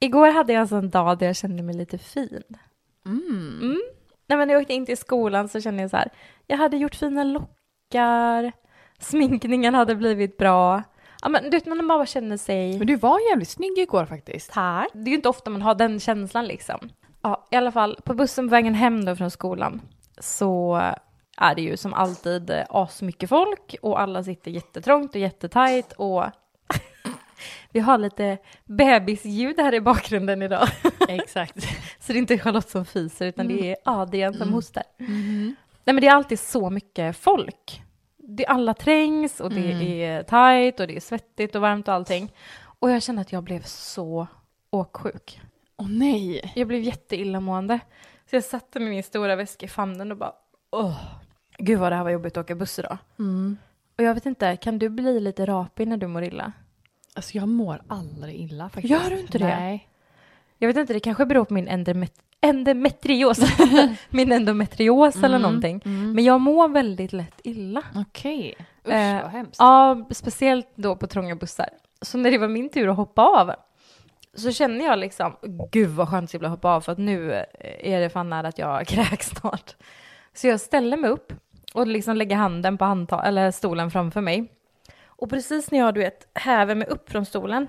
[0.00, 2.42] Igår hade jag alltså en dag där jag kände mig lite fin.
[3.06, 3.58] Mm.
[3.62, 3.80] Mm.
[4.26, 6.10] Nej, men när jag åkte in till skolan så kände jag så här,
[6.46, 8.52] jag hade gjort fina lockar,
[8.98, 10.82] sminkningen hade blivit bra.
[11.22, 12.78] Ja, men du vet, man bara känner sig...
[12.78, 14.52] Men du var jävligt snygg igår faktiskt.
[14.52, 14.88] Tack.
[14.92, 16.88] Det är ju inte ofta man har den känslan liksom.
[17.22, 19.80] Ja, i alla fall på bussen på vägen hem då från skolan
[20.18, 20.80] så
[21.36, 26.24] är det ju som alltid eh, asmycket folk och alla sitter jättetrångt och jättetajt och
[27.70, 30.68] vi har lite bebisljud här i bakgrunden idag.
[31.08, 31.62] Exakt.
[32.00, 34.54] Så det är inte Charlotte som fiser utan det är Adrian som Mm.
[34.54, 34.82] hostar.
[34.98, 35.56] Mhm.
[35.84, 37.82] Nej men det är alltid så mycket folk.
[38.16, 39.86] Det, alla trängs och det Mm.
[39.86, 42.32] är tajt och det är svettigt och varmt och allting.
[42.62, 44.26] Och jag kände att jag blev så
[44.70, 45.40] åksjuk.
[45.76, 46.52] Åh nej.
[46.54, 47.80] Jag blev jätteillamående.
[48.30, 50.32] Så jag satte med min stora väska i famnen och bara
[50.72, 51.00] åh,
[51.58, 52.98] gud vad det här var jobbigt att åka buss idag.
[53.18, 53.56] Mm.
[53.98, 56.52] Och jag vet inte, kan du bli lite rapig när du mår illa?
[57.14, 58.90] Alltså jag mår aldrig illa faktiskt.
[58.92, 59.44] Gör du inte det?
[59.56, 59.88] Nej.
[60.58, 63.38] Jag vet inte, det kanske beror på min endomet- endometrios.
[64.10, 65.82] min endometrios eller Mm, någonting.
[65.84, 66.12] mm.
[66.12, 67.82] Men jag mår väldigt lätt illa.
[67.94, 68.54] Okej.
[68.86, 69.56] Usch Eh, vad hemskt.
[69.58, 71.68] Ja, speciellt då på trånga bussar.
[72.02, 73.52] Så när det var min tur att hoppa av
[74.34, 75.36] så kände jag liksom,
[75.72, 78.48] gud vad skönt det skulle hoppa av för att nu eh, är det fan nära
[78.48, 79.76] att jag kräks snart.
[80.34, 81.32] Så jag ställer mig upp
[81.74, 84.52] och liksom lägger handen på handta- eller stolen framför mig.
[85.20, 87.66] Och precis när jag du vet häver mig upp från stolen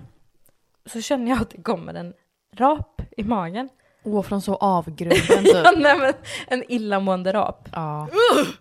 [0.86, 2.14] så känner jag att det kommer en
[2.56, 3.70] rap i magen.
[4.04, 5.66] Åh, från så avgrunden typ.
[5.78, 6.14] Nej, men
[6.48, 7.70] en illamående rap.
[7.72, 8.08] ja.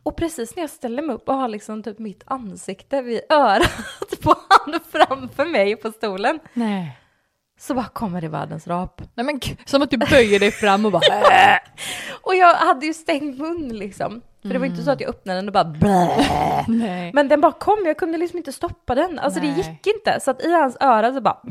[0.03, 4.21] Och precis när jag ställer mig upp och har liksom typ mitt ansikte vid örat
[4.23, 6.99] på han framför mig på stolen Nej.
[7.61, 9.00] Så bara kommer det världens rap.
[9.14, 11.03] Nej men som att du böjer dig fram och bara
[12.22, 14.22] Och jag hade ju stängt mun liksom.
[14.42, 16.27] För det var inte så att jag öppnade den och bara blä.
[17.14, 19.19] Men den bara kom, jag kunde liksom inte stoppa den.
[19.19, 19.56] Alltså det Nej.
[19.56, 20.20] gick inte.
[20.20, 21.38] Så att i hans öra så bara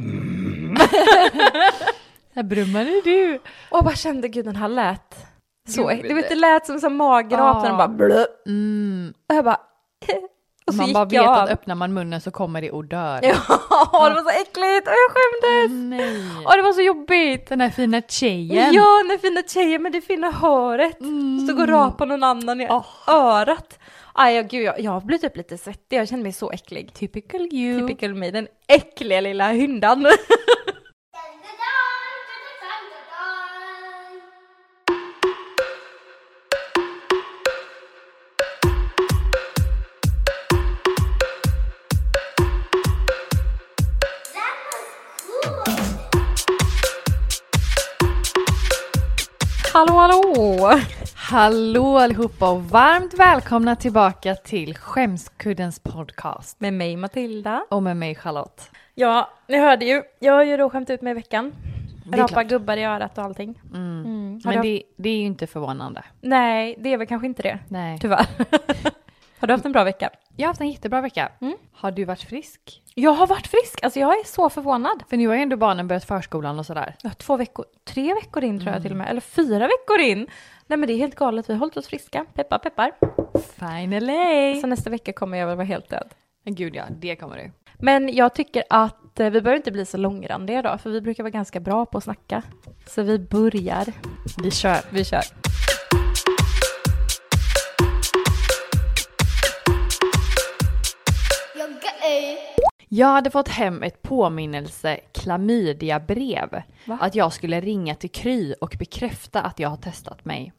[2.35, 3.35] Här brummade du.
[3.69, 5.15] och jag bara kände gud den här lät
[5.69, 5.87] så.
[5.87, 8.25] Gud, Du vet det lät som en magrap när den bara blö.
[8.47, 9.13] Mm.
[9.29, 9.59] Och jag bara
[10.69, 13.19] och Man bara vet att öppnar man munnen så kommer det och dör.
[13.23, 13.29] Ja,
[14.09, 15.89] det var så äckligt och jag skämdes.
[15.89, 16.45] Nej.
[16.45, 17.49] Och det var så jobbigt.
[17.49, 18.73] Den här fina tjejen.
[18.73, 20.99] Ja, den fina tjejen med det fina håret.
[21.01, 21.39] Mm.
[21.39, 22.67] Stod och rapade någon annan i
[23.07, 23.79] örat.
[24.13, 25.97] Aj, ja, gud, jag, jag blev typ lite svettig.
[25.97, 26.93] Jag kände mig så äcklig.
[26.93, 27.87] Typical you.
[27.87, 30.07] Typical me, den äckliga lilla hyndan.
[49.79, 50.79] hallå, hallå!
[51.15, 56.59] Hallå allihopa och varmt välkomna tillbaka till Skämskuddens podcast.
[56.59, 57.65] Med mig Matilda.
[57.69, 58.71] Och med mig Charlotte.
[58.95, 60.03] Ja, ni hörde ju.
[60.19, 61.51] Jag har ju då skämt ut mig i veckan.
[62.13, 63.61] Rapa gubbar i örat och allting.
[63.73, 64.05] Mm.
[64.05, 64.41] Mm.
[64.43, 66.03] Men det, det är ju inte förvånande.
[66.21, 67.59] Nej, det är väl kanske inte det.
[67.67, 67.99] Nej.
[67.99, 68.27] Tyvärr.
[69.39, 70.09] har du haft en bra vecka?
[70.35, 71.31] Jag har haft en jättebra vecka.
[71.41, 71.57] Mm.
[71.73, 72.81] Har du varit frisk?
[72.95, 73.83] Jag har varit frisk.
[73.83, 75.03] Alltså jag är så förvånad.
[75.09, 76.95] För nu har ju ändå barnen börjat förskolan och sådär.
[77.03, 78.81] Har två veckor, tre veckor in tror jag Mm.
[78.83, 79.09] till och med.
[79.09, 80.27] Eller fyra veckor in.
[80.67, 81.49] Nej men det är helt galet.
[81.49, 82.25] Vi har hållit oss friska.
[82.33, 82.91] Peppar peppar.
[83.59, 84.61] Finally!
[84.61, 86.09] Så nästa vecka kommer jag väl vara helt död.
[86.45, 87.51] Gud ja, det kommer du.
[87.79, 90.81] Men jag tycker att eh, vi behöver inte bli så långrandiga idag.
[90.81, 92.43] För vi brukar vara ganska bra på att snacka.
[92.87, 93.85] Så vi börjar.
[94.43, 94.77] Vi kör.
[94.89, 95.21] Vi kör.
[102.91, 106.61] Jag hade fått hem ett påminnelse klamydiabrev.
[106.85, 106.97] Va?
[107.01, 110.53] Att jag skulle ringa till Kry och bekräfta att jag har testat mig.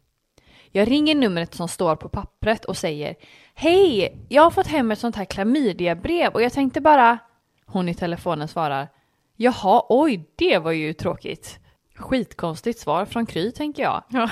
[0.73, 3.15] Jag ringer numret som står på pappret och säger
[3.55, 7.19] Hej, jag har fått hem ett sånt här klamydiabrev och jag tänkte bara...
[7.67, 8.89] Hon i telefonen svarar
[9.37, 11.59] Jaha, oj, det var ju tråkigt.
[11.95, 14.03] Skitkonstigt svar från Kry, tänker jag.
[14.09, 14.31] Ja.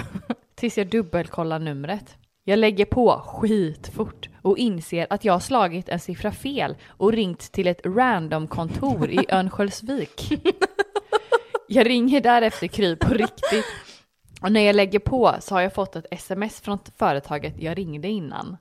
[0.55, 2.17] Tills jag dubbelkollar numret.
[2.49, 7.53] Jag lägger på skitfort och inser att jag har slagit en siffra fel och ringt
[7.53, 10.43] till ett random-kontor i Örnsköldsvik.
[11.67, 13.65] Jag ringer därefter Kry på riktigt
[14.43, 18.09] och när jag lägger på så har jag fått ett sms från företaget jag ringde
[18.09, 18.57] innan.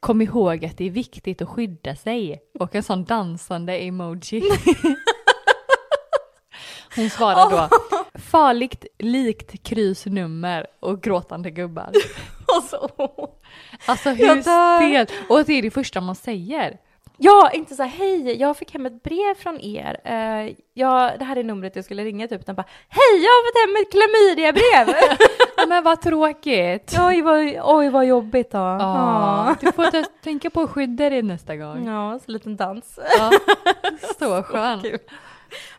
[0.00, 4.42] Kom ihåg att det är viktigt att skydda sig och en sån dansande emoji.
[6.96, 7.68] Hon svarar då
[8.18, 11.92] farligt likt Krys nummer och gråtande gubbar.
[12.56, 12.90] Alltså.
[13.86, 15.12] Alltså Jag hur stelt!
[15.28, 16.78] Och det är det första man säger.
[17.20, 20.00] Ja, inte så här, hej, jag fick hem ett brev från er.
[20.06, 22.46] Uh, ja, det här är numret jag skulle ringa typ.
[22.46, 24.96] Den bara, hej, jag har fått hem ett klamydiabrev.
[25.56, 26.96] Ja, men vad tråkigt!
[27.00, 28.58] oj, vad, oj, vad jobbigt då.
[28.58, 31.86] Ja, du får tänka på att skydda dig nästa gång.
[31.86, 32.98] Ja, så liten dans.
[33.18, 33.30] Ja,
[34.18, 34.98] så skön.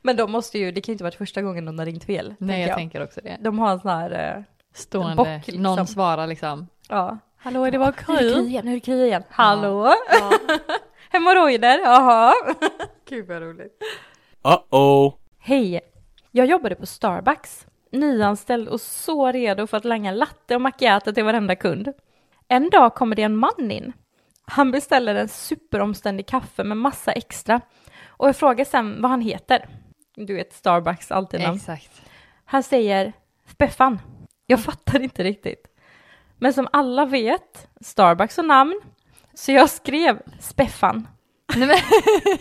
[0.01, 2.35] Men de måste ju, det kan ju inte varit första gången någon har ringt fel.
[2.37, 3.37] Nej, tänker jag tänker också det.
[3.41, 4.43] De har en sån här, eh,
[4.73, 5.63] Stående, bock, liksom.
[5.63, 6.67] någon svarar liksom.
[6.89, 7.17] ja.
[7.41, 8.45] Hallå, det var Nu är det kul.
[8.45, 9.23] igen, nu är det krig igen.
[9.29, 9.93] Hallå?
[10.11, 10.31] Ja.
[11.09, 12.33] Hemorrojder, jaha.
[13.09, 13.83] Gud vad roligt.
[14.43, 15.13] Uh-oh.
[15.39, 15.81] Hej!
[16.31, 21.23] Jag jobbade på Starbucks, nyanställd och så redo för att langa latte och macchiato till
[21.23, 21.93] varenda kund.
[22.47, 23.93] En dag kommer det en man in.
[24.45, 27.61] Han beställer en superomständig kaffe med massa extra
[28.07, 29.65] och jag frågar sen vad han heter.
[30.15, 31.57] Du vet Starbucks, alltid namn.
[31.57, 32.01] Exakt.
[32.45, 33.13] Han säger
[33.47, 33.99] Speffan.
[34.49, 35.67] Jag fattar inte riktigt.
[36.37, 38.81] Men som alla vet, Starbucks och namn,
[39.33, 41.07] så jag skrev Speffan.
[41.55, 41.67] Nej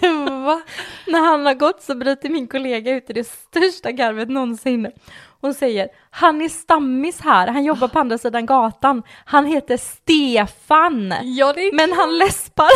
[0.00, 0.62] men, va?
[1.06, 4.93] När han har gått så bryter min kollega ut i det största garvet någonsin.
[5.40, 9.02] Hon säger, han är stammis här, han jobbar på andra sidan gatan.
[9.25, 11.14] Han heter Stefan.
[11.22, 12.70] Ja, det är Men han läspar.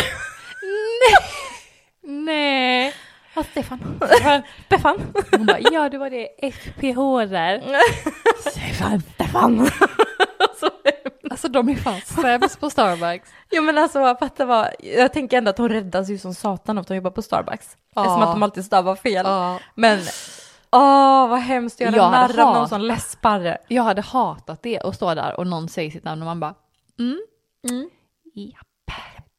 [2.02, 2.94] Nej.
[3.34, 4.00] Ja, Stefan.
[4.66, 4.96] Stefan.
[5.30, 7.62] Hon bara, ja det var det FPH där.
[8.50, 9.00] Stefan.
[9.14, 9.66] Stefan.
[10.60, 10.70] Så-
[11.30, 13.30] Alltså de är fan sämst på Starbucks.
[13.50, 16.82] Jo men alltså fatta vad, jag tänker ändå att hon räddas ju som satan av
[16.82, 17.76] att hon jobbar på Starbucks.
[17.94, 18.02] Ja.
[18.02, 19.26] Eftersom att de alltid stavar fel.
[19.26, 19.58] Ja.
[19.74, 19.98] Men,
[20.72, 23.58] åh vad hemskt att göra Jag narr av någon som läspar.
[23.68, 26.54] Jag hade hatat det och stå där och någon säger sitt namn och man bara,
[26.98, 27.20] mm,
[27.70, 27.90] Mm.
[28.34, 28.66] japp,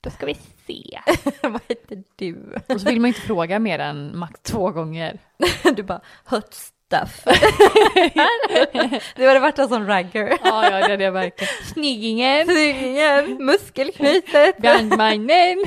[0.03, 0.99] då ska vi se.
[1.41, 2.55] vad heter du?
[2.69, 5.19] Och så vill man inte fråga mer än max två gånger.
[5.75, 7.23] Du bara, hot stuff.
[9.15, 10.37] det hade varit en sån ragger.
[10.43, 11.53] Ja, ja det hade jag verkligen.
[11.73, 14.57] Snyggingen, Snyggingen, muskelknytet.
[14.57, 15.57] brandmannen.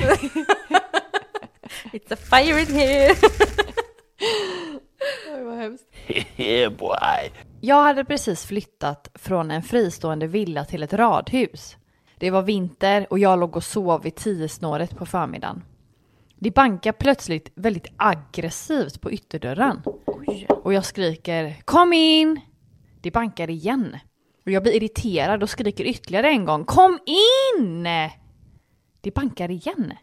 [1.91, 3.15] It's a fire in here.
[5.35, 5.85] Oj, vad hemskt.
[6.37, 7.31] yeah, boy.
[7.61, 11.77] Jag hade precis flyttat från en fristående villa till ett radhus.
[12.19, 15.63] Det var vinter och jag låg och sov vid tiosnåret på förmiddagen.
[16.39, 19.81] Det bankar plötsligt väldigt aggressivt på ytterdörren.
[20.63, 22.41] Och jag skriker Kom in!
[23.01, 23.97] Det bankar igen.
[24.45, 27.87] Och jag blir irriterad och skriker ytterligare en gång Kom in!
[29.01, 29.93] Det bankar igen.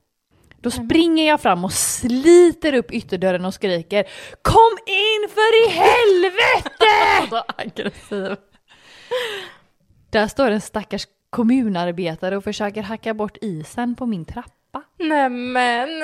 [0.61, 4.05] Då springer jag fram och sliter upp ytterdörren och skriker
[4.43, 7.29] Kom in för i helvete!
[7.31, 8.37] Så aggressiv.
[10.11, 14.83] Där står en stackars kommunarbetare och försöker hacka bort isen på min trappa.
[14.99, 15.89] Nämen.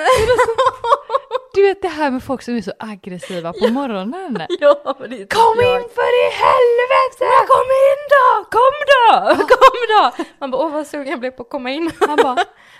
[1.53, 4.41] Du vet det här med folk som är så aggressiva på morgonen.
[4.59, 5.75] ja, men det är Kom jag.
[5.81, 7.25] in för i helvete!
[7.33, 8.45] Men kom in då!
[8.57, 9.35] Kom då!
[9.55, 10.23] Kom då!
[10.39, 11.91] Man bara, åh vad sugen jag blev på att komma in.
[11.99, 12.37] Han bara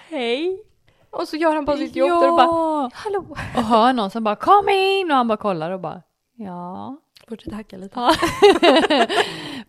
[0.09, 0.63] Hej.
[1.09, 3.37] Och så gör han bara sitt jobb där och bara, hallå.
[3.55, 6.01] Och hör någon som bara kom in och han bara kollar och bara
[6.37, 6.97] ja.
[7.29, 7.99] Fortsätt hacka lite.
[7.99, 8.13] Ja.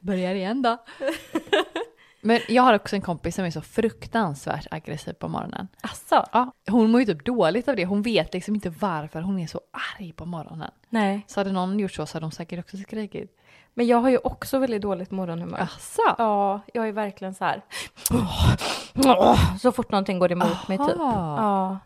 [0.00, 0.78] Börjar igen då.
[2.24, 5.68] Men jag har också en kompis som är så fruktansvärt aggressiv på morgonen.
[5.80, 6.26] Asså?
[6.32, 7.84] Ja, hon mår ju typ dåligt av det.
[7.84, 9.60] Hon vet liksom inte varför hon är så
[9.98, 10.70] arg på morgonen.
[10.88, 11.24] Nej.
[11.26, 13.38] Så hade någon gjort så så hade hon säkert också skrikit.
[13.74, 15.60] Men jag har ju också väldigt dåligt morgonhumör.
[15.60, 16.14] Asså?
[16.18, 17.62] Ja, jag är verkligen så här.
[19.58, 21.00] Så fort någonting går emot mig typ.
[21.00, 21.36] Aha.
[21.36, 21.78] Ja,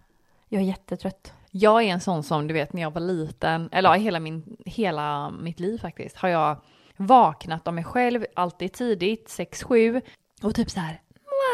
[0.49, 1.33] jag är jättetrött.
[1.51, 4.57] Jag är en sån som du vet när jag var liten, eller ja, hela, min,
[4.65, 6.57] hela mitt liv faktiskt, har jag
[6.97, 10.03] vaknat av mig själv, alltid tidigt, 6-7
[10.43, 11.01] och typ så här.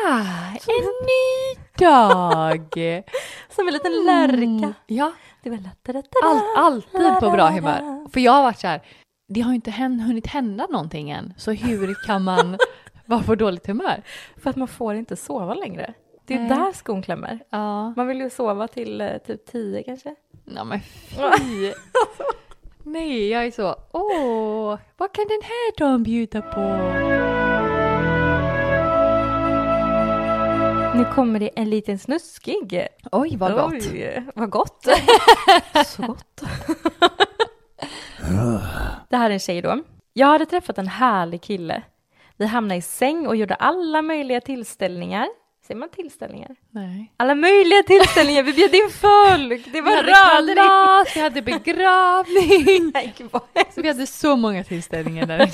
[0.04, 0.26] "Wow,
[0.68, 2.74] En ny dag!
[3.56, 4.74] Som en liten lärka.
[4.86, 5.12] Ja,
[5.42, 5.58] Det var
[6.24, 8.08] all, alltid på bra humör.
[8.12, 8.82] För jag har varit så här,
[9.28, 12.58] det har ju inte hunnit hända någonting än, så hur kan man
[13.06, 14.02] vara på dåligt humör?
[14.42, 15.94] För att man får inte sova längre.
[16.26, 16.48] Det är Nej.
[16.48, 17.38] där skon klämmer.
[17.50, 20.14] Ja, Man vill ju sova till eh, typ tio kanske.
[20.44, 21.72] ja men fy!
[22.84, 26.60] Nej, jag är så, åh, vad kan den här dagen bjuda på?
[30.94, 32.86] Nu kommer det en liten snuskig.
[33.12, 33.72] Oj, vad gott.
[33.92, 34.86] Oj, vad gott.
[35.86, 36.42] Så gott.
[39.08, 39.82] det här är en tjej då.
[40.12, 41.82] Jag hade träffat en härlig kille.
[42.36, 45.28] Vi hamnade i säng och gjorde alla möjliga tillställningar.
[45.66, 46.56] Säger man tillställningar?
[46.70, 47.12] Nej.
[47.16, 48.42] Alla möjliga tillställningar.
[48.42, 49.72] Vi bjöd in folk.
[49.72, 52.90] Det var kalas, vi hade begravning.
[52.94, 53.14] Nej,
[53.76, 55.50] vi hade så många tillställningar där.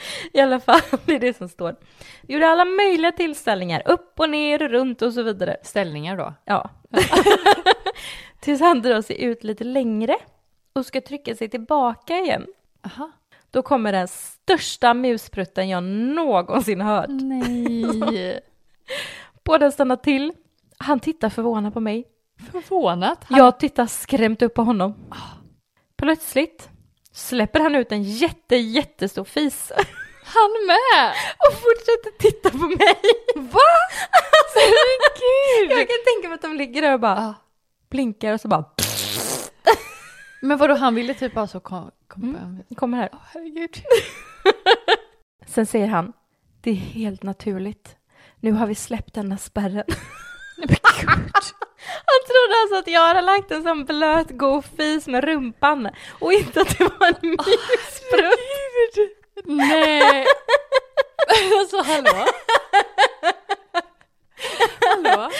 [0.32, 1.76] I alla fall, det är det som står.
[2.28, 5.56] Gjorde alla möjliga tillställningar, upp och ner runt och så vidare.
[5.62, 6.34] Ställningar då?
[6.44, 6.70] Ja.
[8.40, 10.16] Tills han drar sig ut lite längre
[10.72, 12.46] och ska trycka sig tillbaka igen.
[12.86, 13.10] Aha.
[13.50, 17.06] Då kommer den största musprutten jag någonsin hört.
[17.08, 18.40] Nej.
[19.44, 20.32] Båda stannar till.
[20.78, 22.04] Han tittar förvånat på mig.
[22.52, 23.24] Förvånat.
[23.24, 24.94] Han- Jag tittar skrämt upp på honom.
[25.96, 26.68] Plötsligt
[27.18, 29.72] släpper han ut en jätte, jättestor fis
[30.24, 31.14] Han med!
[31.38, 33.00] och fortsätter titta på mig.
[33.34, 33.60] Va?
[34.38, 35.78] Alltså, Herregud!
[35.78, 37.34] Jag kan tänka mig att de ligger där och bara Ah.
[37.90, 38.64] blinkar och så bara
[40.42, 42.62] Men vadå, han ville typ bara så kom, kom Mm.
[42.76, 43.08] Kommer här.
[43.12, 43.76] Åh, herregud.
[45.46, 46.12] Sen säger han,
[46.60, 47.96] det är helt naturligt.
[48.40, 49.84] Nu har vi släppt denna spärren.
[50.56, 51.32] Nej men gud.
[52.06, 55.88] Han trodde alltså att jag hade lagt en sån blöt god fis med rumpan
[56.20, 58.38] och inte att det var en mysprutt.
[59.44, 60.26] Nej.
[61.60, 62.26] alltså hallå?
[64.80, 65.30] hallå?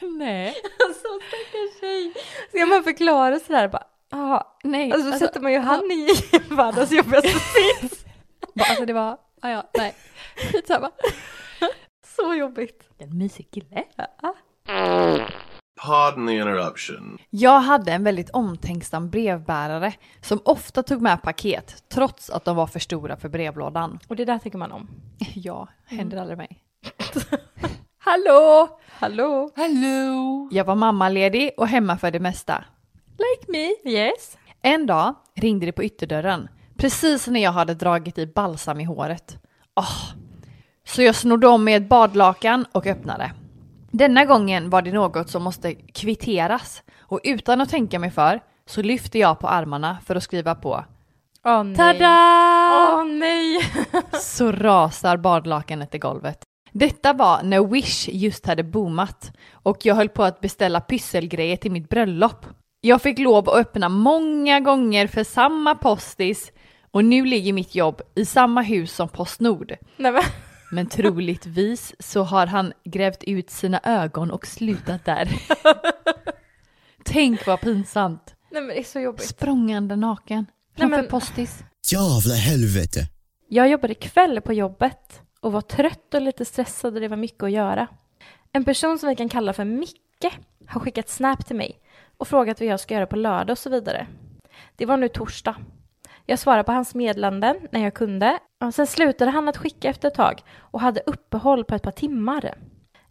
[0.00, 0.56] Nej.
[0.86, 2.12] Alltså stackars tjej.
[2.48, 4.56] Ska man förklara sådär bara, ja.
[4.62, 4.92] Nej.
[4.92, 6.08] Alltså, så sätter man ju han i
[6.50, 8.04] världens jobbigaste sits.
[8.68, 9.94] alltså det var, ja ja, nej.
[10.52, 10.90] Skitsamma.
[12.16, 12.88] Så jobbigt.
[12.98, 13.84] En mysig kille.
[15.82, 17.18] Pardon the interruption.
[17.30, 22.66] Jag hade en väldigt omtänksam brevbärare som ofta tog med paket trots att de var
[22.66, 23.98] för stora för brevlådan.
[24.08, 24.88] Och det där tycker man om.
[25.34, 26.58] Ja, händer aldrig mig.
[27.98, 28.68] Hallå!
[28.88, 29.50] Hallå?
[29.56, 30.48] Hallå!
[30.52, 32.64] Jag var mammaledig och hemma för det mesta.
[33.18, 33.90] Like me.
[33.92, 34.38] Yes.
[34.62, 39.38] En dag ringde det på ytterdörren, precis när jag hade dragit i balsam i håret.
[39.76, 40.21] Åh.
[40.84, 43.32] Så jag snodde om med ett badlakan och öppnade.
[43.90, 48.82] Denna gången var det något som måste kvitteras och utan att tänka mig för så
[48.82, 50.84] lyfte jag på armarna för att skriva på.
[51.44, 51.76] Åh nej.
[51.76, 52.18] Tada!
[52.94, 53.60] Åh nej.
[54.12, 56.42] Så rasar badlakanet i golvet.
[56.72, 61.72] Detta var när Wish just hade boomat och jag höll på att beställa pysselgrejer till
[61.72, 62.46] mitt bröllop.
[62.80, 66.52] Jag fick lov att öppna många gånger för samma postis
[66.90, 69.72] och nu ligger mitt jobb i samma hus som Postnord.
[69.96, 70.12] nej
[70.72, 70.86] men.
[70.86, 75.28] Troligtvis så har han grävt ut sina ögon och slutat där.
[77.04, 78.34] Tänk vad pinsamt.
[78.50, 79.26] nej men det är så jobbigt.
[79.28, 81.64] Språngande naken Nej, framför men- postis.
[81.92, 83.00] Jävla helvete.
[83.48, 87.42] Jag jobbade kväll på jobbet och var trött och lite stressad och det var mycket
[87.42, 87.86] att göra.
[88.52, 91.80] En person som vi kan kalla för Micke har skickat snap till mig
[92.16, 94.06] och frågat vad jag ska göra på lördag och så vidare.
[94.76, 95.56] Det var nu torsdag.
[96.26, 98.38] Jag svarade på hans meddelanden när jag kunde.
[98.64, 101.90] Och sen slutade han att skicka efter ett tag och hade uppehåll på ett par
[101.90, 102.54] timmar.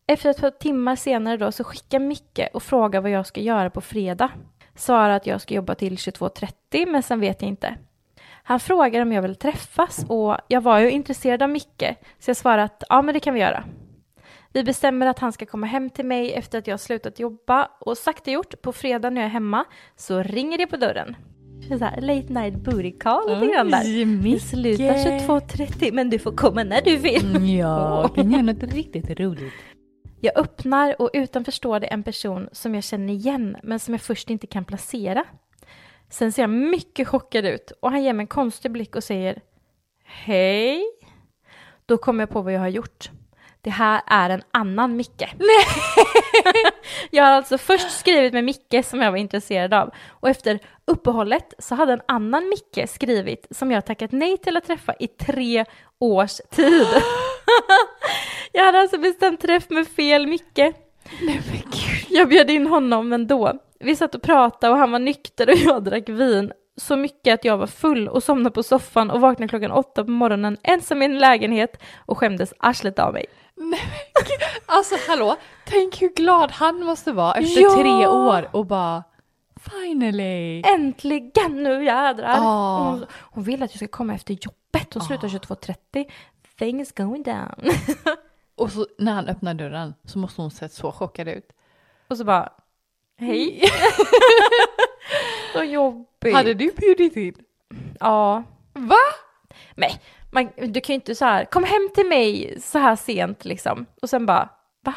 [0.08, 3.70] Efter ett par timmar senare då så skickar Micke och frågar vad jag ska göra
[3.70, 4.30] på fredag.
[4.76, 7.76] Svarar att jag ska jobba till 22.30 men sen vet jag inte.
[8.44, 12.38] Han frågar om jag vill träffas och jag var ju intresserad av Micke så jag
[12.38, 13.64] svarade att ja men det kan vi göra.
[14.54, 17.70] Vi bestämmer att han ska komma hem till mig efter att jag har slutat jobba
[17.80, 19.66] och sagt och gjort på fredag när jag är hemma
[19.96, 21.16] så ringer det på dörren.
[21.68, 24.40] Så här, late night booty call lite grann där.
[24.40, 27.58] Slutar 22.30 men du får komma när du vill.
[27.58, 29.54] Ja, kan göra något riktigt roligt.
[30.20, 34.02] Jag öppnar och utanför står det en person som jag känner igen men som jag
[34.02, 35.24] först inte kan placera.
[36.10, 39.42] Sen ser han mycket chockad ut och han ger mig en konstig blick och säger
[40.04, 40.84] Hej.
[41.86, 43.12] Då kommer jag på vad jag har gjort.
[43.64, 45.24] Det här är en annan Micke.
[45.40, 45.66] Nej!
[47.12, 51.54] jag har alltså först skrivit med Micke som jag var intresserad av och efter uppehållet
[51.60, 55.66] så hade en annan Micke skrivit som jag tackat nej till att träffa i tre
[56.00, 56.88] års tid.
[58.52, 60.76] jag hade alltså bestämt träff med fel Micke.
[62.10, 63.54] Jag bjöd in honom ändå.
[63.80, 66.52] Vi satt och pratade och han var nykter och jag drack vin.
[66.78, 70.12] Så mycket att jag var full och somnade på soffan och vaknade klockan åtta på
[70.12, 73.26] morgonen ensam i en lägenhet och skämdes arslet av mig.
[74.66, 75.36] Alltså hallå,
[75.66, 77.76] tänk hur glad han måste vara efter Ja!
[77.76, 79.04] tre år och bara
[79.72, 80.62] finally.
[80.66, 82.36] Äntligen nu jädrar!
[82.40, 82.78] Ah.
[82.90, 86.06] Hon, hon vill att jag ska komma efter jobbet och sluta 22.30.
[86.60, 87.72] Things going down.
[88.56, 91.50] Och så när han öppnar dörren så måste hon sett så chockad ut.
[92.08, 92.50] och så bara,
[93.20, 93.62] hej.
[95.54, 96.34] så jobbigt.
[96.34, 97.34] Hade du bjudit in?
[98.00, 98.44] Ja.
[98.74, 98.96] Va?
[99.76, 99.90] Men
[100.32, 103.86] man, du kan ju inte så här, kom hem till mig så här sent liksom.
[104.02, 104.50] Och sen bara,
[104.86, 104.94] va?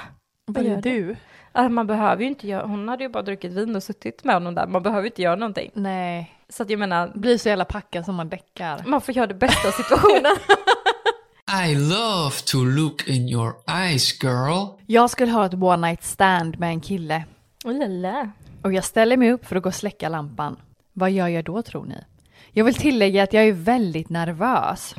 [0.46, 1.16] Var gör du?
[1.52, 4.34] Alltså, man behöver ju inte göra, hon hade ju bara druckit vin och suttit med
[4.34, 4.66] honom där.
[4.66, 5.70] Man behöver ju inte göra någonting.
[5.74, 8.82] Nej, Så att jag menar, blir så jävla packad som man däckar.
[8.86, 10.36] man får göra det bästa av situationen.
[11.68, 14.66] I love to look in your eyes, girl.
[14.86, 17.24] Jag skulle ha ett one night stand med en kille
[17.64, 18.30] oh, lala.
[18.64, 20.56] Och jag ställer mig upp för att gå och släcka lampan.
[20.92, 22.04] Vad gör jag då tror ni?
[22.52, 24.94] Jag vill tillägga att jag är väldigt nervös.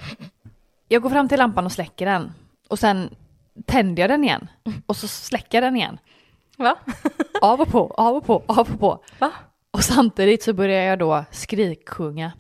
[0.88, 2.34] Jag går fram till lampan och släcker den
[2.68, 3.16] och sen
[3.66, 4.48] tänder jag den igen
[4.86, 5.98] och så släcker jag den igen.
[6.58, 6.76] Va?
[7.42, 9.04] Av och på, av och på, av och på.
[9.20, 9.32] Va?
[9.72, 12.32] Och samtidigt så börjar jag då skriksjunga.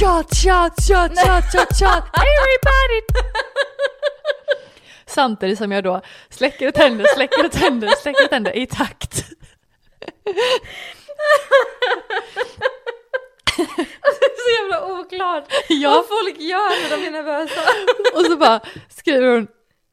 [0.00, 3.06] Shot, shot, shot, shot, shot, shot, everybody!
[5.06, 9.24] Samtidigt som jag då släcker och tänder, släcker och tänder, släcker och tänder i takt.
[14.36, 15.90] så jävla oklart Ja.
[15.90, 17.60] vad folk gör när de är nervösa.
[18.18, 19.46] Och så bara skriver hon,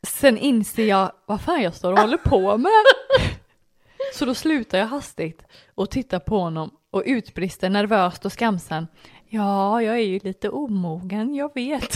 [0.08, 2.72] sen inser jag vad fan jag står och håller på med.
[4.14, 5.42] Så då slutar jag hastigt
[5.76, 8.88] och tittar på honom och utbrister nervöst och skamsen.
[9.30, 11.96] Ja, jag är ju lite omogen, jag vet.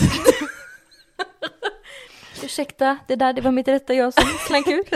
[2.42, 4.88] Ursäkta, det där det var mitt rätta jag som slank ut.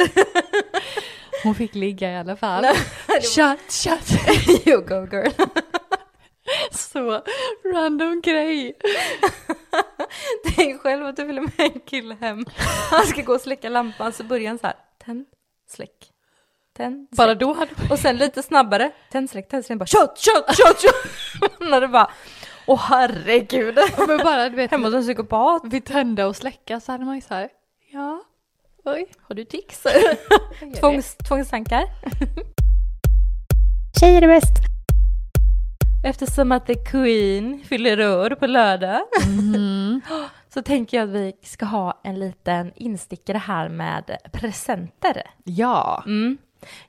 [1.42, 2.64] Hon fick ligga i alla fall.
[3.34, 4.66] Shut, shut.
[4.66, 5.30] you go girl.
[6.70, 7.22] Så
[7.74, 8.78] random grej.
[10.56, 12.44] Tänk själv att du följer med en kille hem.
[12.90, 14.76] Han ska gå och släcka lampan så börjar han så här.
[15.04, 15.26] Tänd,
[15.68, 16.10] släck.
[16.76, 17.16] Tänd, släck.
[17.16, 18.90] Bara då hade Och sen lite snabbare.
[19.12, 19.78] Tänd, släck, tänd, släck.
[19.78, 21.60] Bara shot, shot, shot, shot.
[21.60, 22.10] När det bara.
[22.66, 23.78] Åh herregud.
[24.08, 25.62] Men bara du vet, Hemma hos en psykopat.
[25.64, 27.48] vid tända och släcka så hade man ju så här.
[27.92, 28.24] Ja,
[28.86, 29.06] oj.
[29.20, 29.82] Har du tics?
[30.80, 31.84] Tvångs, tvångstankar?
[34.00, 34.52] Tjejer är bäst.
[36.04, 40.00] Eftersom att The Queen fyller år på lördag Mm.
[40.54, 45.22] så tänker jag att vi ska ha en liten instickare här med presenter.
[45.44, 46.02] Ja.
[46.06, 46.38] Mm.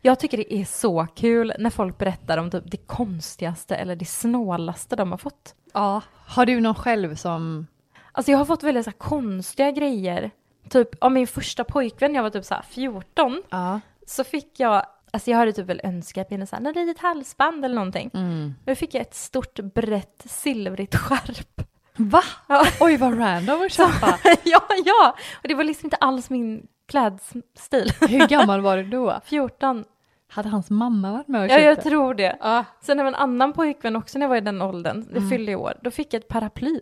[0.02, 4.06] Jag tycker det är så kul när folk berättar om typ det konstigaste eller det
[4.06, 5.56] snålaste de har fått.
[5.74, 6.02] ja.
[6.30, 7.68] Har du någon själv som...
[8.12, 10.32] Alltså jag har fått väldigt så konstiga grejer.
[10.70, 13.80] Typ av min första pojkvän, jag var typ så här 14, Ja.
[14.08, 18.12] så fick jag, alltså jag hade typ väl önskat mig ett litet halsband eller någonting.
[18.14, 18.54] Mm.
[18.66, 21.62] Men fick jag ett stort brett silvrigt skärp.
[22.00, 22.24] Va?
[22.48, 22.66] Ja.
[22.80, 24.20] Oj vad random att köpa.
[24.44, 25.16] ja, ja!
[25.42, 27.92] Och det var liksom inte alls min klädstil.
[28.10, 29.20] Hur gammal var du då?
[29.26, 29.84] 14.
[30.30, 31.82] Hade hans mamma varit med och Ja, köpt jag det?
[31.82, 32.38] tror det.
[32.42, 32.66] Ja.
[32.82, 35.56] Sen var en annan pojkvän också när jag var i den åldern, det fyllde i
[35.56, 36.80] år, då fick jag ett paraply.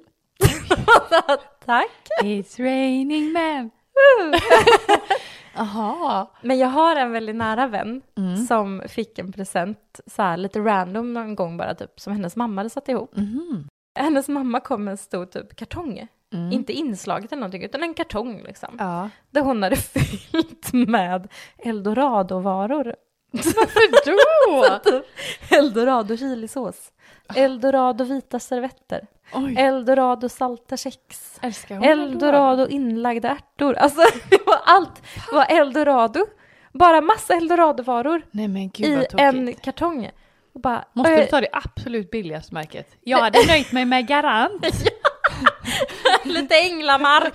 [1.65, 1.89] Tack!
[2.23, 3.69] It's raining men.
[5.55, 6.27] Jaha.
[6.41, 8.37] Men jag har en väldigt nära vän Mm.
[8.37, 12.59] som fick en present så här lite random någon gång bara typ som hennes mamma
[12.59, 13.15] hade satt ihop.
[13.17, 13.67] Mhm.
[13.99, 16.51] Hennes mamma kom med en stor typ kartong, Mm.
[16.51, 18.75] inte inslaget eller någonting utan en kartong liksom.
[18.79, 19.09] Ja.
[19.31, 22.95] Där hon hade fyllt med eldorado-varor.
[23.35, 24.79] Varför då?
[24.91, 25.05] Typ
[25.51, 26.91] eldorado chilisås,
[27.35, 29.55] eldorado vita servetter, Oj.
[29.57, 31.39] eldorado salta kex,
[31.69, 33.73] eldorado inlagda ärtor.
[33.73, 36.25] Alltså det var allt, det var eldorado.
[36.73, 40.11] Bara massa eldorado-varor Nej gud i en kartong.
[40.53, 42.97] Och bara, Måste du ta det absolut billigaste märket?
[43.03, 44.65] Jag hade nöjt mig med Garant.
[46.23, 47.33] lite änglamark.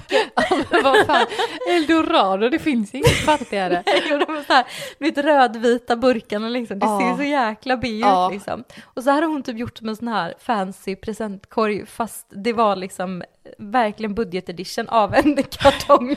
[0.82, 1.26] Vad fan,
[1.70, 3.82] Eldorado, det finns inget fattigare.
[3.86, 4.64] Jag gjorde med så här,
[4.98, 6.78] vet, rödvita burkarna liksom.
[6.78, 7.00] Det Ja.
[7.00, 8.28] ser så jäkla B ut Ja.
[8.32, 8.64] liksom.
[8.94, 12.52] Och så här har hon typ gjort som en sån här fancy presentkorg fast det
[12.52, 13.22] var liksom
[13.58, 16.16] verkligen budgetedition av en kartong.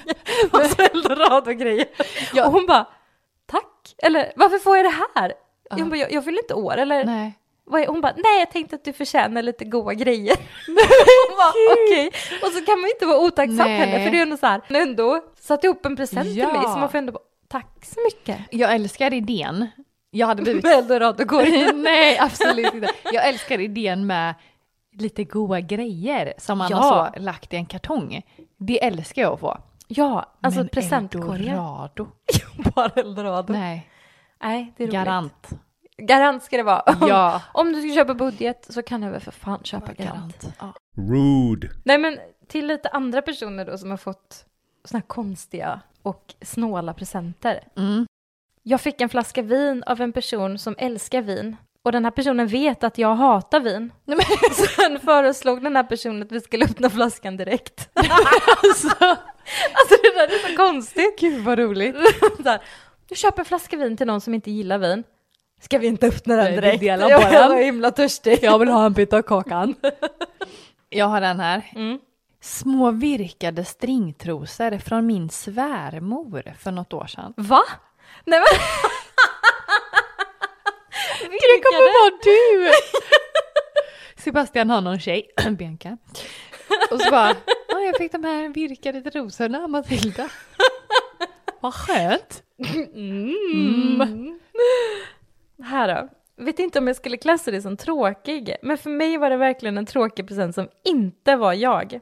[0.51, 1.85] Massa eldorado-grejer.
[2.33, 2.45] Ja.
[2.47, 2.87] Och hon bara,
[3.51, 3.95] tack.
[4.03, 5.33] Eller varför får jag det här?
[5.69, 5.75] Ja.
[5.79, 6.77] Jag, bara, jag, jag fyller inte år.
[6.77, 7.33] Eller Nej.
[7.87, 10.35] Hon bara, nej jag tänkte att du förtjänar lite goda grejer.
[11.29, 14.37] Hon bara, Okej, och så kan man inte vara otacksam heller för det är ändå
[14.37, 16.49] så här, har ändå satt ihop en present Ja.
[16.49, 18.37] till mig så man får ändå bara, tack så mycket.
[18.51, 19.67] Jag älskar idén.
[20.11, 20.63] Jag hade blivit...
[20.63, 21.73] Med eldorado-korg.
[21.75, 22.89] Nej, absolut inte.
[23.11, 24.35] Jag älskar idén med
[24.99, 26.77] lite goda grejer som man Ja.
[26.77, 28.21] har så lagt i en kartong.
[28.59, 29.57] Det älskar jag att få.
[29.87, 31.53] Ja, alltså Men presentkorgar.
[31.53, 32.07] Eldorado?
[32.75, 33.53] Bara eldorado.
[33.53, 33.89] Nej,
[34.43, 34.93] Nej, det är roligt.
[34.93, 35.49] garant.
[35.97, 36.83] Garant ska det vara.
[37.01, 37.41] Ja.
[37.53, 40.47] Om du ska köpa budget så kan du väl för fan köpa garant.
[40.59, 40.73] Ja.
[40.97, 41.69] Rude.
[41.85, 44.45] Nej men till lite andra personer då som har fått
[44.85, 47.63] såna här konstiga och snåla presenter.
[47.77, 48.05] Mm.
[48.63, 51.55] Jag fick en flaska vin av en person som älskar vin.
[51.83, 53.91] Och den här personen vet att jag hatar vin.
[54.05, 57.89] Nej, men, Sen föreslog den här personen att vi skulle öppna flaskan direkt.
[58.63, 58.89] alltså,
[59.73, 61.19] Alltså det där är så konstigt.
[61.19, 61.95] gud vad roligt.
[62.43, 62.61] Så här,
[63.09, 65.03] du köper en flaska vin till någon som inte gillar vin.
[65.63, 66.79] Ska vi inte öppna den Nej, vi direkt?
[66.79, 68.39] delar jag, på jag var himla törstig.
[68.41, 69.75] Jag vill ha en bit av kakan.
[70.89, 71.71] Jag har den här.
[71.75, 71.99] Mm.
[72.41, 77.33] Små virkade stringtrosor från min svärmor för något år sedan.
[77.37, 77.61] Va?
[78.25, 78.47] Nej men...
[81.21, 82.71] Det kommer vara du!
[84.23, 85.97] Sebastian har någon tjej, Bianca.
[86.91, 87.35] Och så bara,
[87.67, 90.29] ja jag fick de här virkade trosorna Matilda.
[91.59, 92.43] Vad skönt.
[92.93, 94.39] Mm.
[95.63, 96.09] Här då.
[96.43, 99.77] Vet inte om jag skulle klassa det som tråkig, men för mig var det verkligen
[99.77, 101.99] en tråkig present som inte var jag.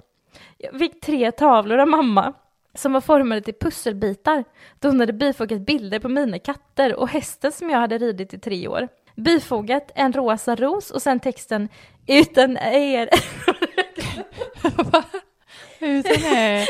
[0.57, 2.33] Jag fick tre tavlor av mamma
[2.73, 4.43] som var formade till pusselbitar.
[4.79, 8.39] Då hon hade bifogat bilder på mina katter och hästen som jag hade ridit i
[8.39, 8.87] tre år.
[9.15, 11.69] Bifogat en rosa ros och sen texten
[12.07, 13.09] utan er
[15.79, 16.67] Utan är...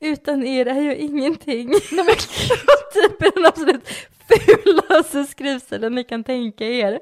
[0.00, 1.68] Utan er är jag ingenting.
[1.68, 2.14] Nej, men,
[2.94, 3.88] typ den absolut
[4.28, 7.00] fulaste skrivstilen ni kan tänka er.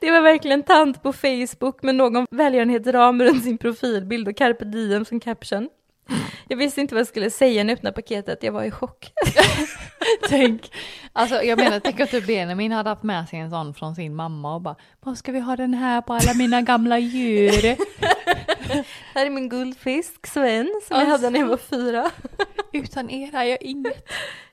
[0.00, 5.04] Det var verkligen tant på Facebook med någon välgörenhetsram runt sin profilbild och carpe diem
[5.04, 5.68] som caption.
[6.48, 9.12] Jag visste inte vad jag skulle säga när jag öppnade paketet, jag var i chock.
[10.28, 10.72] Tänk,
[11.12, 14.14] alltså jag menar tänk att typ Benjamin hade haft med sig en sån från sin
[14.14, 17.76] mamma och bara Vad ska vi ha den här på alla mina gamla djur?
[19.14, 21.10] Här är min guldfisk Sven som jag Alltså.
[21.26, 22.10] hade när jag var fyra.
[22.72, 24.08] Utan er är jag inget.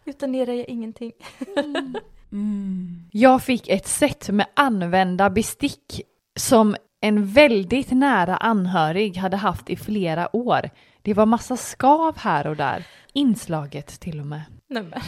[0.05, 1.11] Utan er är jag ingenting.
[3.11, 6.01] Jag fick ett set med använda bestick
[6.35, 10.69] som en väldigt nära anhörig hade haft i flera år.
[11.01, 12.83] Det var massa skav här och där.
[13.13, 14.41] Inslaget till och med.
[14.67, 14.99] Nej, men.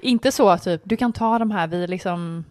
[0.00, 2.44] Inte så typ, du kan ta de här, vi är liksom,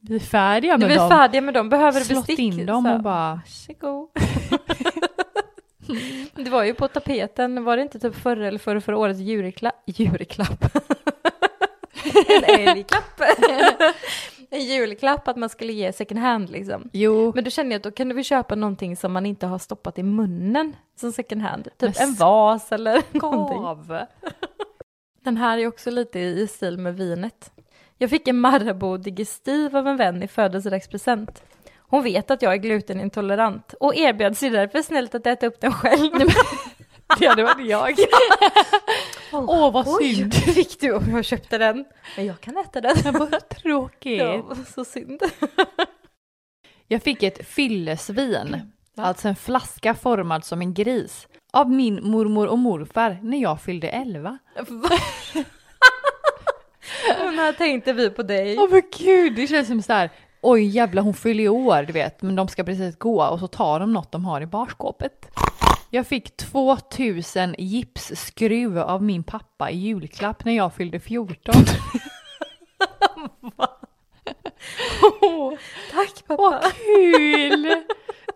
[0.00, 1.10] vi är färdiga med är dem.
[1.10, 2.38] färdiga med dem, behöver du Slått bestick?
[2.38, 4.08] in dem Så, och bara, Varsågod.
[6.44, 9.82] det var ju på tapeten, var det inte typ förra eller förra, förra årets julklapp?
[9.86, 10.64] Julklapp?
[12.28, 13.20] en älgklapp?
[14.50, 16.90] en julklapp att man skulle ge second hand liksom.
[16.92, 19.46] jo, Men då känner jag att då kan du väl köpa någonting som man inte
[19.46, 21.64] har stoppat i munnen som second hand.
[21.64, 23.62] Typ Men en vas eller någonting.
[23.62, 23.98] gav.
[25.24, 27.50] Den här är också lite i stil med vinet.
[27.98, 31.42] Jag fick en Marabou digestiv av en vän i födelsedagspresent.
[31.78, 35.72] Hon vet att jag är glutenintolerant och erbjöd sig därför snällt att äta upp den
[35.72, 36.12] själv.
[37.20, 37.94] Ja, det var jag.
[39.32, 40.34] Åh, vad Oj, synd.
[40.54, 41.84] fick du och jag köpte den.
[42.16, 42.96] Men jag kan äta den.
[43.12, 44.22] Vad tråkigt.
[44.22, 45.22] Ja, så synd.
[46.88, 52.58] Jag fick ett fyllesvin, alltså en flaska formad som en gris, av min mormor och
[52.58, 54.38] morfar när jag fyllde 11.
[57.20, 58.58] Och när tänkte vi på dig?
[58.58, 60.10] Åh men gud, det känns som så här,
[60.40, 63.80] oj jävlar hon fyller år du vet, men de ska precis gå och så tar
[63.80, 65.26] de något de har i barskåpet.
[65.90, 71.54] Jag fick 2000 gipsskruv av min pappa i julklapp när jag fyllde 14.
[75.92, 76.42] Tack pappa.
[76.42, 77.84] Åh kul!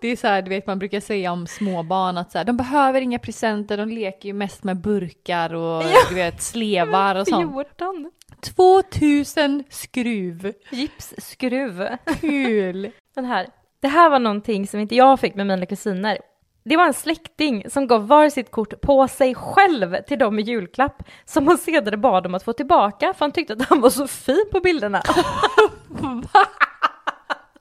[0.01, 2.45] Det är så här, du vet man brukar säga om små barn att så här,
[2.45, 7.29] de behöver inga presenter, de leker ju mest med burkar och du vet slevar och
[7.29, 7.53] sånt.
[7.53, 8.11] 14.
[8.57, 10.53] 2000 skruv!
[10.71, 11.89] Gipsskruv.
[12.21, 12.91] Kul!
[13.15, 13.47] Den här.
[13.81, 16.19] Det här var någonting som inte jag fick med mina kusiner.
[16.63, 20.43] Det var en släkting som gav var sitt kort på sig själv till dem i
[20.43, 23.91] julklapp som han sedan bad om att få tillbaka för han tyckte att han var
[23.91, 25.03] så fin på bilderna.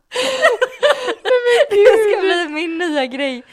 [1.69, 3.43] Det ska bli min nya grej.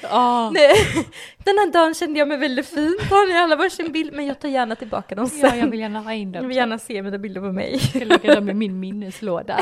[0.53, 0.75] Nej,
[1.45, 2.97] Den här dagen kände jag mig väldigt fin.
[3.09, 4.13] Tar ni alla varsin bild?
[4.13, 5.41] Men jag tar gärna tillbaka dem sen.
[5.41, 6.49] ja, jag vill gärna ha in Jag dem.
[6.49, 7.81] vill gärna se mina bilder på mig.
[7.95, 9.61] Jag lägger dem i min minneslåda.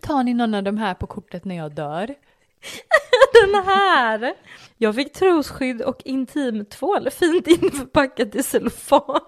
[0.00, 2.14] Tar ni någon av de här på kortet när jag dör?
[3.32, 4.34] Den här!
[4.78, 9.20] Jag fick trosskydd och intimtvål fint införpackat i cellofan.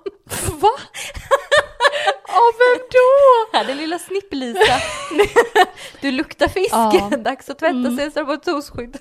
[0.61, 0.73] Va?
[2.29, 3.59] Av vem då?
[3.59, 4.81] Här är lilla Snipp-Lisa.
[6.01, 7.11] Du luktar fisk, Ja.
[7.19, 8.99] dags att tvätta sig, så du fått trosskydd.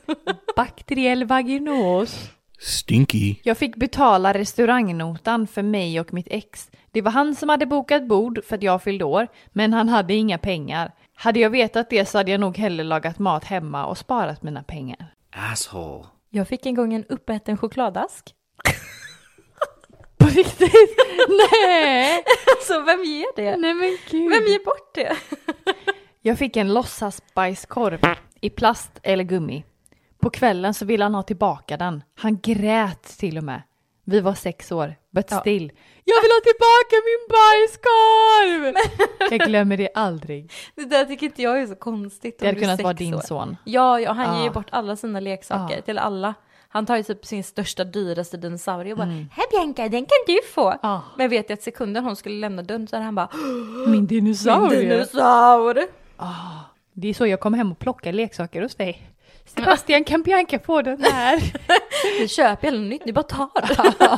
[0.55, 2.15] Bakteriell vaginos.
[2.59, 3.35] Stinky.
[3.43, 6.69] Jag fick betala restaurangnotan för mig och mitt ex.
[6.91, 10.13] Det var han som hade bokat bord för att jag fyllde år, men han hade
[10.13, 10.91] inga pengar.
[11.21, 14.63] Hade jag vetat det så hade jag nog hellre lagat mat hemma och sparat mina
[14.63, 15.13] pengar.
[15.31, 16.05] Asshole.
[16.29, 18.35] Jag fick en gång en uppäten chokladask.
[20.17, 20.71] På riktigt?
[21.51, 22.23] Nej!
[22.57, 23.57] Alltså vem ger det?
[23.57, 24.31] Nej men gud.
[24.31, 25.17] Vem ger bort det?
[26.21, 27.99] Jag fick en låtsasbajskorv
[28.41, 29.63] i plast eller gummi.
[30.21, 32.03] På kvällen så ville han ha tillbaka den.
[32.15, 33.61] Han grät till och med.
[34.03, 35.39] Vi var sex år, but Ja.
[35.39, 35.71] still.
[36.05, 38.75] Jag vill ha tillbaka min bajskorv!
[39.39, 40.51] Jag glömmer det aldrig.
[40.75, 42.39] Det där tycker inte jag är så konstigt.
[42.39, 43.19] Det hade kunnat vara din år.
[43.19, 43.57] son.
[43.65, 44.37] Ja, ja han Ja.
[44.37, 45.81] ger ju bort alla sina leksaker Ja.
[45.81, 46.33] till alla.
[46.69, 49.29] Han tar ju typ sin största, dyraste dinosaurie och bara Mm.
[49.31, 50.79] Här Bianca, den kan du få.
[50.81, 51.01] Ja.
[51.17, 53.91] Men jag vet ju att sekunden hon skulle lämna dörren så hade han bara Min
[53.91, 54.79] Min dinosaurie.
[54.89, 55.79] dinosaur.
[56.17, 56.27] Ah,
[56.93, 59.10] det är så jag kommer hem och plockar leksaker hos dig.
[59.55, 61.53] Sebastian, kan Bianca få den här?
[62.19, 63.49] Vi köper eller nytt, ni bara tar.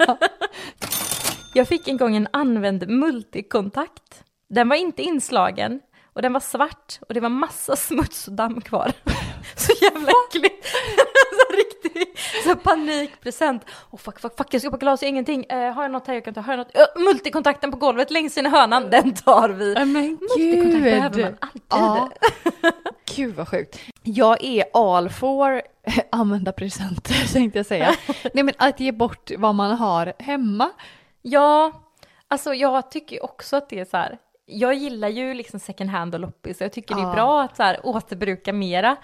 [1.54, 4.24] jag fick en gång en använd multikontakt.
[4.50, 5.80] Den var inte inslagen
[6.14, 8.94] och den var svart och det var massa smuts och damm kvar.
[9.56, 10.66] Så jävla äckligt.
[11.32, 11.74] så riktig
[12.44, 13.66] så panikpresent.
[13.92, 15.46] Åh fuck, fuck, fuck, jag ska på glas, jag har ingenting.
[15.50, 16.42] Eh, har jag något här jag kan ta?
[16.42, 16.78] Har jag något?
[16.78, 19.74] Uh, multikontakten på golvet längst in i hörnan, den tar vi.
[19.74, 21.62] Men Multikontakt behöver man alltid.
[21.70, 22.10] Ja.
[23.16, 23.80] Gud vad sjukt.
[24.04, 25.62] Jag är all for
[26.10, 27.96] använda presenter tänkte jag säga.
[28.34, 30.70] Nej men att ge bort vad man har hemma.
[31.22, 31.72] Ja,
[32.28, 34.18] alltså jag tycker också att det är så här.
[34.46, 37.64] Jag gillar ju liksom second hand och loppis jag tycker det är bra att så
[37.64, 38.96] här återbruka mera.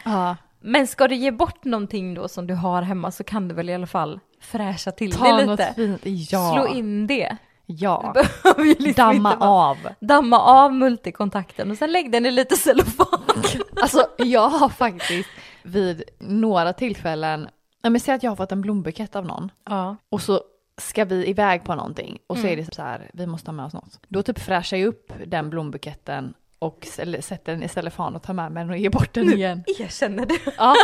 [0.62, 3.70] Men ska du ge bort någonting då som du har hemma så kan du väl
[3.70, 5.74] i alla fall fräscha till Ta det något lite.
[5.76, 6.02] fint.
[6.32, 6.52] Ja.
[6.54, 7.38] Slå in det.
[7.66, 8.14] Ja.
[8.58, 9.78] Liksom Damma av.
[10.00, 13.20] Damma av multikontakten och sen lägg den i lite cellofan.
[13.82, 15.30] Alltså jag har faktiskt
[15.64, 17.48] vid några tillfällen,
[17.84, 19.96] men säg att jag har fått en blombukett av någon Ja.
[20.12, 20.42] och så
[20.80, 22.54] ska vi iväg på någonting och så Mm.
[22.60, 24.00] är det så här, vi måste ha med oss något.
[24.08, 26.88] Då typ fräschar jag upp den blombuketten och
[27.20, 29.64] sätter den istället för att ta med mig den och ger bort den igen.
[29.80, 30.38] Erkänner du?
[30.58, 30.76] Ja,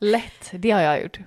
[0.00, 1.18] lätt, det har jag gjort.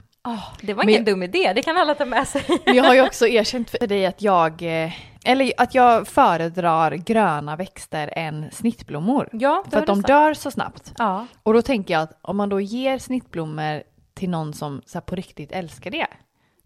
[0.61, 2.43] Det var ingen dum idé, det kan alla ta med sig.
[2.65, 4.91] Men jag har ju också erkänt för dig att jag, eh,
[5.25, 9.29] eller att jag föredrar gröna växter än snittblommor.
[9.31, 10.93] Ja, För att de dör så snabbt.
[10.97, 11.27] Ja.
[11.43, 13.83] Och då tänker jag att om man då ger snittblommor
[14.13, 16.07] till någon som så på riktigt älskar det,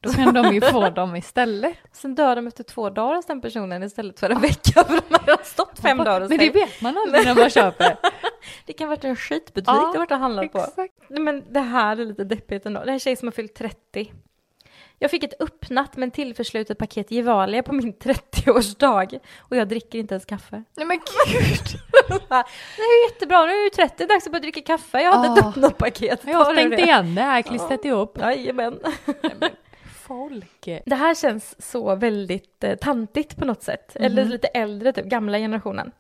[0.06, 1.74] då kan de ju få dem istället.
[1.92, 5.32] Sen dör de efter två dagar hos den personen istället för en vecka för de
[5.32, 7.98] har stått fem dagar hos Men det vet man aldrig när man köper.
[8.66, 10.66] Det kan ha varit en skitbutik Ja, du har varit och handlat på.
[11.10, 12.80] Men det här är lite deppigt ändå.
[12.84, 14.12] Det är en tjej som har fyllt 30.
[15.00, 20.14] Jag fick ett öppnat men tillförslutet paket Gevalia på min 30-årsdag och jag dricker inte
[20.14, 20.64] ens kaffe.
[20.78, 21.80] Nej men gud.
[22.08, 22.34] Det
[22.82, 25.02] är jättebra, nu är det ju 30, dags att börja dricka kaffe.
[25.02, 25.50] Jag hade ett Ah.
[25.50, 26.22] öppnat paket.
[26.26, 26.82] Jag har stängt det?
[26.82, 28.18] igen det här, klistrat ihop.
[28.20, 28.80] Jajamän.
[30.08, 30.84] Folk.
[30.86, 33.96] Det här känns så väldigt eh, tantigt på något sätt.
[33.96, 35.92] Eller lite äldre, typ gamla generationen.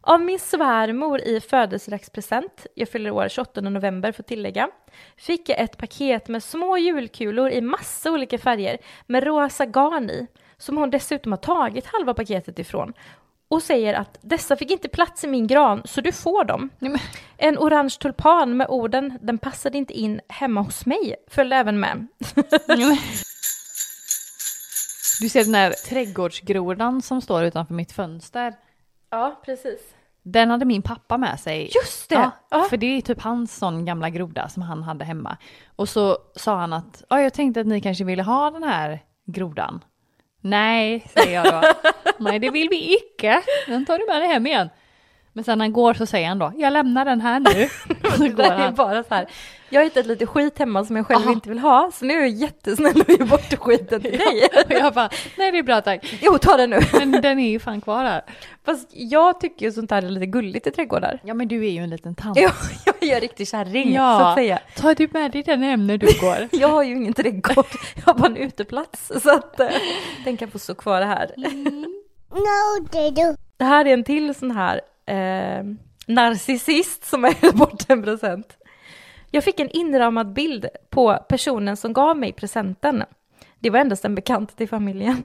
[0.00, 4.68] Av min svärmor i födelsedagspresent, jag fyller år 28 november för att tillägga,
[5.16, 10.26] fick jag ett paket med små julkulor i massa olika färger med rosa garn i,
[10.56, 12.92] som hon dessutom har tagit halva paketet ifrån.
[13.48, 16.70] Och säger att dessa fick inte plats i min gran, så du får dem.
[16.78, 16.98] Men,
[17.36, 22.06] En orange tulpan med orden “den passade inte in hemma hos mig” följde även med.
[22.68, 22.96] men.
[25.20, 28.54] Du ser den här trädgårdsgrodan som står utanför mitt fönster.
[29.10, 29.80] Ja, precis.
[30.22, 31.70] Den hade min pappa med sig.
[31.74, 32.30] Just det!
[32.50, 35.36] Ja, för det är typ hans sån gamla groda som han hade hemma.
[35.76, 39.00] Och så sa han att ja, jag tänkte att ni kanske ville ha den här
[39.26, 39.84] grodan.
[40.40, 41.90] Nej, säger jag då.
[42.18, 43.42] Nej, det vill vi icke.
[43.66, 44.68] Den tar du med dig hem igen.
[45.36, 47.68] Men sen när han går så säger han då, jag lämnar den här nu.
[48.18, 49.26] Det går där är bara så här,
[49.68, 51.32] jag har hittat lite skit hemma som jag själv Aha.
[51.32, 54.48] inte vill ha, så nu är jag jättesnäll och ger bort skiten till dig.
[54.66, 56.18] Och jag bara, nej det är bra tack.
[56.22, 56.78] Jo, ta den nu.
[56.92, 58.22] Men den är ju fan kvar här.
[58.64, 61.20] Fast jag tycker ju sånt här är lite gulligt i trädgårdar.
[61.24, 62.36] Ja men du är ju en liten tant.
[62.40, 62.52] Jag,
[62.84, 64.18] jag är en riktig kärring, Ja.
[64.20, 64.58] så att säga.
[64.76, 66.48] Ta du med dig den hem när du går.
[66.52, 69.68] Jag har ju ingen trädgård, jag har bara en uteplats, så att eh,
[70.24, 71.30] den kan få stå kvar här.
[72.30, 73.36] No, they do.
[73.56, 75.64] Det här är en till sån här eh,
[76.06, 78.56] narcissist som har gett bort en present.
[79.30, 83.04] Jag fick en inramad bild på personen som gav mig presenten.
[83.58, 85.22] Det var endast en bekant till familjen.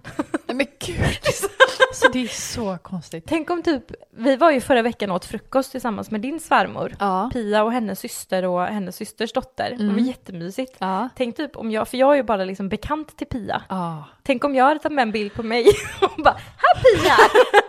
[0.47, 0.97] Nej men gud.
[1.93, 3.23] Så det är så konstigt.
[3.27, 6.95] Tänk om typ, vi var ju förra veckan åt frukost tillsammans med din svärmor.
[6.99, 7.29] Ja.
[7.33, 9.69] Pia och hennes syster och hennes systers dotter.
[9.77, 10.05] Det var Mm.
[10.05, 10.75] jättemysigt.
[10.79, 11.09] Ja.
[11.15, 13.61] Tänk typ om jag, för jag är ju bara liksom bekant till Pia.
[13.69, 14.03] Ja.
[14.23, 15.65] Tänk om jag hade tagit med en bild på mig
[16.01, 17.15] och bara Här Pia!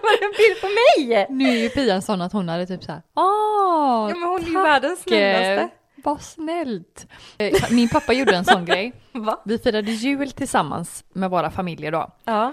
[0.02, 1.26] Var det en bild på mig?
[1.30, 3.02] Nu är ju Pia en sån att hon hade typ så här.
[3.16, 5.68] Åh, Ja men hon är ju tack, världens snällaste.
[6.04, 7.06] Vad snällt.
[7.38, 8.92] Eh, Min pappa gjorde en sån grej.
[9.12, 9.40] Va?
[9.44, 12.10] Vi firade jul tillsammans med våra familjer då.
[12.24, 12.52] Ja.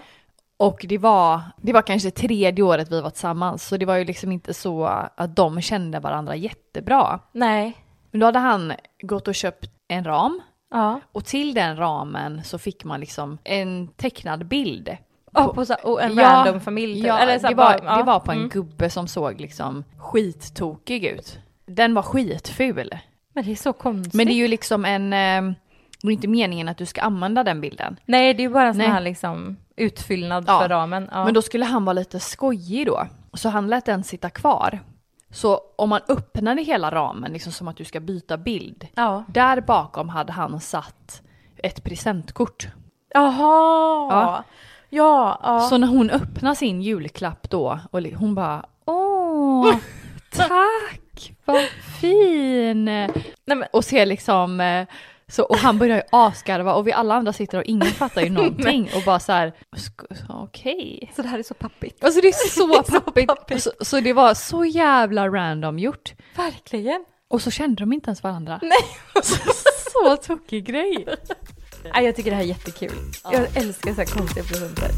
[0.59, 3.67] Och det var, det var kanske tredje året vi var tillsammans.
[3.67, 4.85] Så det var ju liksom inte så
[5.17, 7.19] att de kände varandra jättebra.
[7.31, 7.77] Nej.
[8.11, 10.41] Men då hade han gått och köpt en ram.
[10.71, 10.99] Ja.
[11.11, 14.97] Och till den ramen så fick man liksom en tecknad bild.
[15.33, 16.95] Och på så, och en Ja, random familj.
[16.95, 17.05] typ.
[17.07, 17.97] Ja, Eller så det, var, bara- ja.
[17.97, 18.49] det var på en Mm.
[18.49, 21.39] gubbe som såg liksom skittokig ut.
[21.65, 22.97] Den var skitful.
[23.33, 24.13] Men det är så konstigt.
[24.13, 25.03] Men det är ju liksom en...
[25.13, 25.53] Eh,
[26.01, 27.99] det är inte meningen att du ska använda den bilden.
[28.05, 28.87] Nej, det är ju bara en sån Nej.
[28.87, 30.59] här liksom utfyllnad Ja.
[30.59, 31.09] för ramen.
[31.11, 31.25] Ja.
[31.25, 33.07] Men då skulle han vara lite skojig då.
[33.33, 34.79] Så han lät den sitta kvar.
[35.31, 38.87] Så om man öppnade hela ramen, liksom som att du ska byta bild.
[38.95, 39.23] Ja.
[39.27, 41.21] Där bakom hade han satt
[41.57, 42.67] ett presentkort.
[43.13, 44.07] Jaha!
[44.11, 44.43] Ja.
[44.89, 45.59] Ja, ja.
[45.59, 49.75] Så när hon öppnar sin julklapp då och hon bara Åh,
[50.31, 51.61] tack, vad
[52.01, 52.85] fin!
[52.85, 53.09] Nej,
[53.45, 54.87] men, Och ser liksom eh,
[55.31, 58.29] så, och han börjar ju asgarva och vi alla andra sitter och ingen fattar ju
[58.39, 59.53] någonting och bara så här
[60.29, 61.11] okej.
[61.15, 62.03] så det här är så pappigt.
[62.03, 63.63] Alltså det är så så pappigt.
[63.63, 66.13] Så, så det var så jävla random gjort.
[66.35, 67.05] Verkligen.
[67.29, 68.59] Och så kände de inte ens varandra.
[68.61, 69.23] Nej.
[69.91, 71.05] så tokig grej.
[71.93, 72.97] Nej, jag tycker det här är jättekul.
[73.31, 74.89] Jag älskar så här konstiga presenter.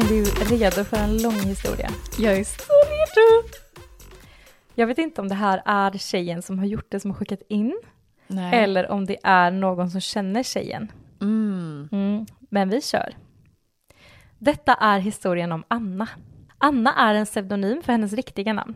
[0.00, 0.24] Är du
[0.56, 1.90] redo för en lång historia?
[2.18, 3.48] Jag är så redo.
[4.74, 7.42] Jag vet inte om det här är tjejen som har gjort det som har skickat
[7.48, 7.80] in
[8.26, 8.64] Nej.
[8.64, 10.92] eller om det är någon som känner tjejen.
[11.20, 11.88] Mm.
[11.92, 13.14] Mm, men vi kör.
[14.38, 16.08] Detta är historien om Anna.
[16.58, 18.74] Anna är en pseudonym för hennes riktiga namn.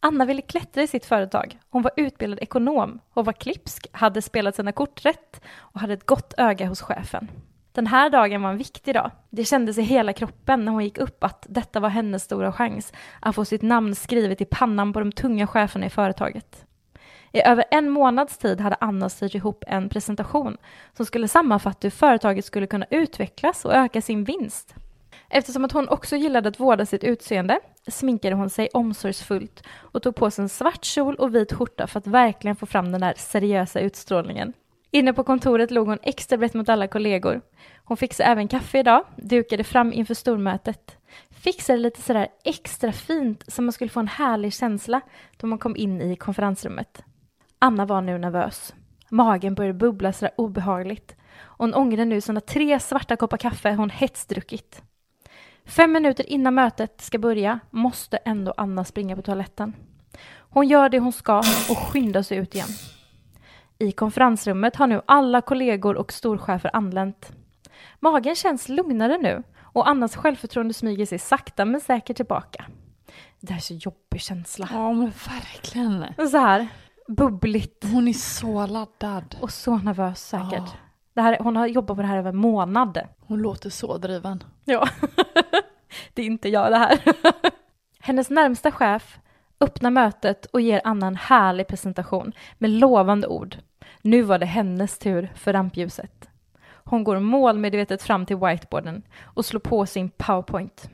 [0.00, 1.58] Anna ville klättra i sitt företag.
[1.70, 6.06] Hon var utbildad ekonom och var klipsk, hade spelat sina kort rätt och hade ett
[6.06, 7.28] gott öga hos chefen.
[7.76, 9.10] Den här dagen var en viktig dag.
[9.30, 12.92] Det kändes i hela kroppen när hon gick upp att detta var hennes stora chans
[13.20, 16.64] att få sitt namn skrivet i pannan på de tunga cheferna i företaget.
[17.32, 20.56] I över en månads tid hade Anna styrt ihop en presentation
[20.96, 24.74] som skulle sammanfatta hur företaget skulle kunna utvecklas och öka sin vinst.
[25.28, 30.14] Eftersom att hon också gillade att vårda sitt utseende sminkade hon sig omsorgsfullt och tog
[30.16, 33.14] på sig en svart kjol och vit skjorta för att verkligen få fram den där
[33.16, 34.52] seriösa utstrålningen.
[34.96, 37.40] Inne på kontoret låg hon extra brett mot alla kollegor.
[37.84, 40.96] Hon fixade även kaffe idag, dukade fram inför stormötet.
[41.30, 45.00] Fixade lite sådär extra fint så man skulle få en härlig känsla
[45.36, 47.02] då man kom in i konferensrummet.
[47.58, 48.74] Anna var nu nervös.
[49.08, 51.16] Magen började bubbla sådär obehagligt.
[51.38, 54.82] Och hon ångrade nu sådana tre svarta koppar kaffe hon hetsdruckit.
[55.64, 59.72] Fem minuter innan mötet ska börja måste ändå Anna springa på toaletten.
[60.38, 61.38] Hon gör det hon ska
[61.70, 62.68] och skyndar sig ut igen.
[63.78, 67.32] I konferensrummet har nu alla kollegor och storchefer anlänt.
[68.00, 72.64] Magen känns lugnare nu och Annas självförtroende smyger sig sakta men säkert tillbaka.
[73.40, 74.68] Det här är så jobbig känsla.
[74.72, 76.04] Ja men verkligen.
[76.30, 76.68] Så här,
[77.08, 79.36] bubbligt Hon är så laddad.
[79.40, 80.52] och så nervös säkert.
[80.52, 80.72] Ja.
[81.14, 82.98] Det här, hon har jobbat på det här över en månad.
[83.20, 84.44] Hon låter så driven.
[84.64, 84.88] Ja,
[86.14, 87.00] det är inte jag det här.
[88.00, 89.18] Hennes närmsta chef
[89.60, 93.56] öppnar mötet och ger Anna en härlig presentation med lovande ord.
[94.06, 96.28] Nu var det hennes tur för rampljuset.
[96.68, 100.90] Hon går målmedvetet fram till whiteboarden och slår på sin powerpoint.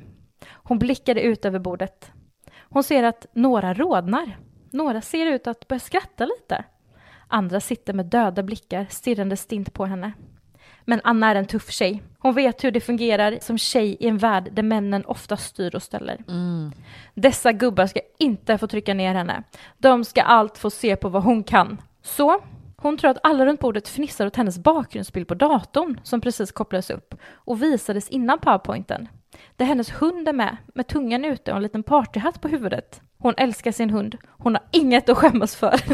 [0.49, 2.13] Hon blickade ut över bordet.
[2.61, 4.39] Hon ser att några rodnar.
[4.71, 6.65] Några ser ut att börja skratta lite.
[7.29, 10.13] Andra sitter med döda blickar stirrande stint på henne.
[10.85, 12.03] Men Anna är en tuff tjej.
[12.19, 15.83] Hon vet hur det fungerar som tjej i en värld där männen ofta styr och
[15.83, 16.19] ställer.
[17.15, 19.43] Dessa gubbar ska inte få trycka ner henne.
[19.79, 21.79] De ska allt få se på vad hon kan.
[22.03, 22.41] Så,
[22.83, 26.91] hon tror att alla runt bordet fnissar åt hennes bakgrundsbild på datorn som precis kopplades
[26.91, 29.09] upp och visades innan powerpointen.
[29.57, 33.01] Där hennes hund är med, med tungan ute och en liten partyhatt på huvudet.
[33.19, 34.17] Hon älskar sin hund.
[34.29, 35.81] Hon har inget att skämmas för.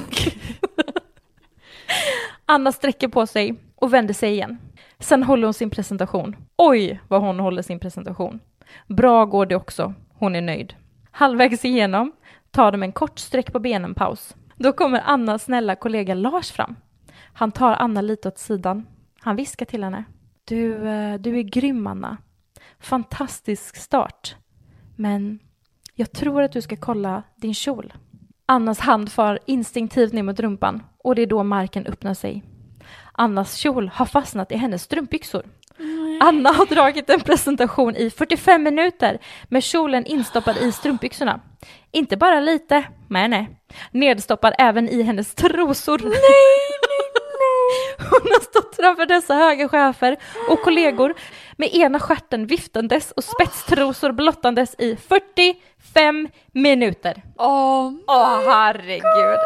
[2.46, 4.58] Anna sträcker på sig och vänder sig igen.
[4.98, 6.36] Sen håller hon sin presentation.
[6.56, 8.40] Oj, vad hon håller sin presentation.
[8.86, 9.94] Bra går det också.
[10.14, 10.74] Hon är nöjd.
[11.10, 12.12] Halvvägs igenom
[12.50, 14.34] tar de en kort sträck på benen paus.
[14.58, 16.76] Då kommer Annas snälla kollega Lars fram.
[17.32, 18.86] Han tar Anna lite åt sidan.
[19.20, 20.04] Han viskar till henne.
[20.44, 22.16] Du, eh, du är grym Anna.
[22.78, 24.36] Fantastisk start.
[24.96, 25.38] Men
[25.94, 27.92] jag tror att du ska kolla din kjol.
[28.46, 32.42] Annas hand far instinktivt ner mot rumpan och det är då marken öppnar sig.
[33.12, 35.42] Annas kjol har fastnat i hennes strumpbyxor.
[36.20, 41.40] Anna har dragit en presentation i 45 minuter med kjolen instoppad i strumpbyxorna.
[41.92, 43.48] Inte bara lite, nej nej.
[43.90, 45.98] Nedstoppad även i hennes trosor.
[45.98, 46.10] Nej,
[46.88, 48.08] nej, nej.
[48.10, 50.16] Hon har stått framför dessa höga chefer
[50.50, 51.14] och kollegor
[51.56, 57.22] med ena stjärten viftandes och spetstrosor blottandes i 45 minuter.
[57.38, 59.38] Åh, Åh herregud.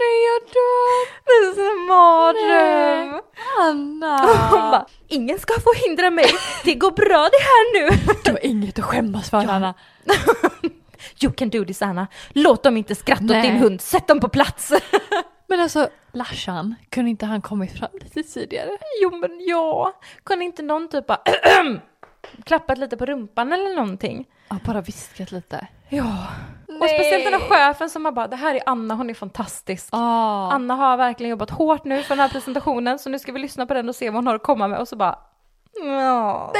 [0.00, 0.98] Nej jag dör!
[1.24, 3.22] Det är en mardröm.
[3.58, 4.18] Anna!
[4.50, 6.26] Hon bara, ingen ska få hindra mig.
[6.64, 8.14] Det går bra det här nu.
[8.24, 9.74] Du har inget att skämmas för Anna.
[11.22, 12.06] You can do this Anna.
[12.28, 13.50] Låt dem inte skratta åt Nej.
[13.50, 13.80] din hund.
[13.80, 14.72] Sätt dem på plats.
[15.46, 18.70] Men alltså, Larsan, kunde inte han kommit fram lite tidigare?
[19.02, 20.00] jo men ja.
[20.24, 21.22] Kunde inte någon typ bara
[22.44, 24.26] klappat lite på rumpan eller någonting?
[24.48, 25.66] Ja, bara viskat lite.
[25.88, 26.26] Ja.
[26.80, 29.88] Och speciellt den här chefen som har bara, det här är Anna, hon är fantastisk.
[29.92, 30.50] Ah.
[30.50, 33.66] Anna har verkligen jobbat hårt nu för den här presentationen så nu ska vi lyssna
[33.66, 35.18] på den och se vad hon har att komma med och så bara
[35.82, 36.52] ja.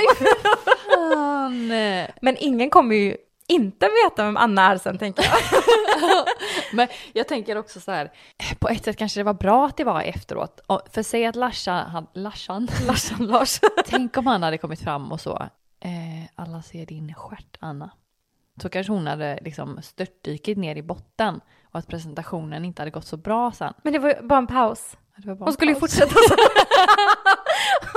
[0.95, 1.69] Fan.
[2.21, 5.39] Men ingen kommer ju inte veta vem Anna är sen tänker jag.
[6.73, 8.13] Men jag tänker också så här,
[8.59, 10.61] på ett sätt kanske det var bra att det var efteråt.
[10.93, 13.61] För säg att Larsan, han, Larsan, Larsan Lars.
[13.87, 15.49] tänk om han hade kommit fram och så,
[15.81, 17.91] eh, alla ser din stjärt Anna.
[18.63, 21.41] Så kanske hon hade liksom störtdykit ner i botten
[21.73, 23.75] och att presentationen inte hade gått så bra sen.
[23.83, 24.97] Men det var ju bara en paus.
[25.17, 25.93] Det var bara Hon skulle ju paus.
[25.93, 26.35] fortsätta så.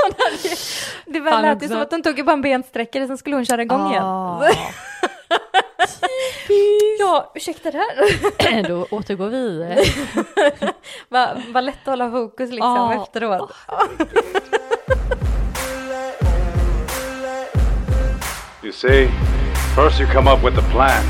[0.02, 0.56] Hon hade ju,
[1.06, 3.45] det var lät ju som att hon tog ju bara en bensträckare, sen skulle hon
[3.45, 4.04] köra igång igen.
[4.04, 4.50] Ah.
[7.00, 8.63] Ja, ursäkta det här.
[8.67, 9.76] Då återgår vi.
[11.10, 13.04] Vad vad lätt att hålla fokus liksom Ja.
[13.04, 13.52] efteråt.
[18.63, 19.10] You see,
[19.76, 21.04] first you come up with a plan,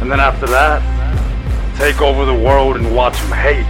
[0.00, 0.82] and then after that,
[1.78, 3.66] take over the world and watch them hate.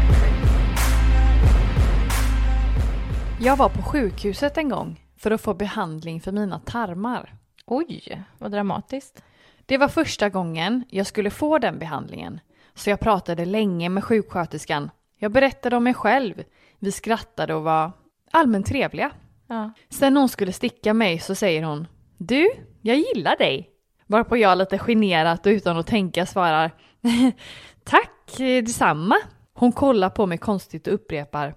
[3.41, 7.35] Jag var på sjukhuset en gång för att få behandling för mina tarmar.
[7.67, 9.23] Oj, vad dramatiskt.
[9.67, 12.41] Det var första gången jag skulle få den behandlingen,
[12.75, 14.91] så jag pratade länge med sjuksköterskan.
[15.19, 16.43] Jag berättade om mig själv.
[16.79, 17.93] Vi skrattade och var
[18.31, 19.11] allmänt trevliga.
[19.47, 19.71] Ja.
[19.89, 22.51] Sen hon skulle sticka mig så säger hon Du,
[22.83, 23.71] jag gillar dig.
[24.07, 26.71] Varpå jag lite generat och utan att tänka svarar
[27.85, 29.17] Tack eh, detsamma.
[29.55, 31.55] Hon kollar på mig konstigt och upprepar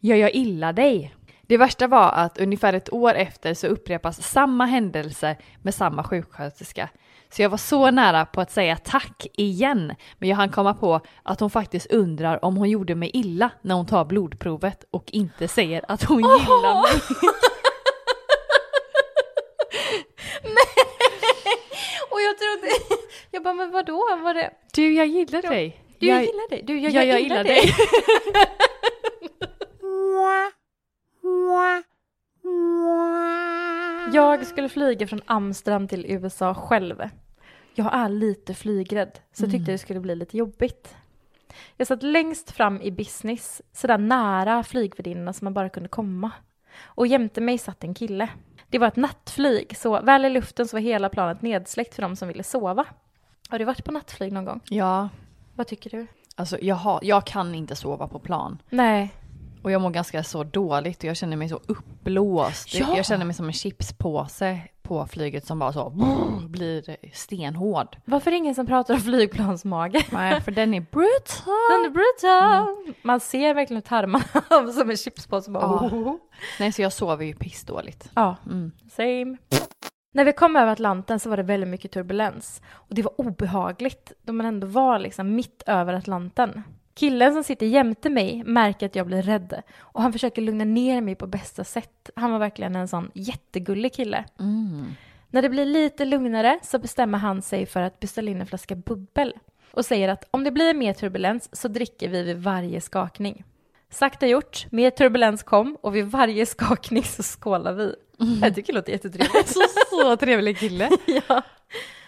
[0.00, 1.14] Ja, jag gillar dig.
[1.42, 6.88] Det värsta var att ungefär ett år efter så upprepas samma händelse med samma sjuksköterska.
[7.30, 11.00] Så jag var så nära på att säga tack igen, men jag hann komma på
[11.22, 15.48] att hon faktiskt undrar om hon gjorde mig illa när hon tar blodprovet och inte
[15.48, 17.00] säger att hon gillar mig.
[22.18, 22.74] Och jag trodde,
[23.30, 25.84] jag bara men vadå, var det, Du, jag gillar dig.
[25.98, 27.60] du jag, gillar dig, du jag, ja, jag, gillar dig.
[34.12, 37.02] Jag skulle flyga från Amsterdam till USA själv.
[37.74, 40.94] Jag är lite flygrädd, så jag tyckte det skulle bli lite jobbigt.
[41.76, 46.30] Jag satt längst fram i business, sådär nära flygvärdinnorna som man bara kunde komma.
[46.82, 48.28] Och jämte mig satt en kille.
[48.70, 52.16] Det var ett nattflyg, så väl i luften så var hela planet nedsläckt för de
[52.16, 52.84] som ville sova.
[53.48, 54.60] Har du varit på nattflyg någon gång?
[54.68, 55.08] Ja,
[55.54, 56.06] Vad tycker du?
[56.36, 58.58] alltså jag, har, jag kan inte sova på plan.
[58.70, 59.10] Nej.
[59.62, 62.74] Och jag mår ganska så dåligt och jag känner mig så uppblåst.
[62.74, 62.96] Ja.
[62.96, 65.90] Jag känner mig som en chipspåse på flyget som bara så
[66.48, 67.96] blir stenhård.
[68.04, 70.06] Varför är det ingen som pratar om flygplansmage?
[70.12, 71.54] Nej, för den är brutal.
[71.70, 72.94] Den är brutal!
[73.02, 75.50] Man ser verkligen tarmarna som en chipspåse.
[75.50, 75.96] Bara, Ja.
[75.96, 76.14] oh.
[76.60, 78.10] Nej, så jag sover ju pissdåligt.
[78.14, 78.72] Ja, Mm.
[78.90, 79.36] same.
[80.14, 82.62] När vi kom över Atlanten så var det väldigt mycket turbulens.
[82.72, 86.62] Och det var obehagligt då man ändå var liksom mitt över Atlanten.
[86.98, 91.00] Killen som sitter jämte mig märker att jag blir rädd och han försöker lugna ner
[91.00, 92.10] mig på bästa sätt.
[92.16, 94.24] Han var verkligen en sån jättegullig kille.
[94.40, 94.86] Mm.
[95.30, 98.74] När det blir lite lugnare så bestämmer han sig för att beställa in en flaska
[98.74, 99.34] bubbel
[99.70, 103.44] och säger att om det blir mer turbulens så dricker vi vid varje skakning.
[103.90, 107.94] Sakta gjort, mer turbulens kom och vid varje skakning så skålar vi.
[108.42, 109.48] Jag tycker det låter jättetrevligt.
[109.54, 110.90] Så, så trevlig kille.
[111.28, 111.42] ja.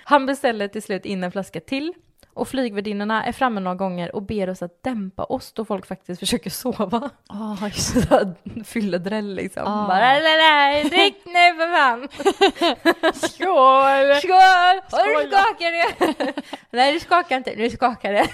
[0.04, 1.92] Han beställer till slut in en flaska till
[2.40, 6.20] och flygvärdinnorna är framme några gånger och ber oss att dämpa oss då folk faktiskt
[6.20, 7.10] försöker sova.
[7.28, 7.92] Oh, just.
[7.92, 8.34] Sådär
[8.64, 9.62] Fylledräll liksom.
[9.66, 9.86] Ah.
[9.86, 12.08] Bara, nej, nej, drick nu för fan!
[13.14, 14.20] Skål!
[14.20, 14.78] Skål!
[14.84, 15.36] Och Skål nu då.
[15.36, 16.42] skakar det!
[16.70, 18.26] Nej, du skakar inte, nu skakar det.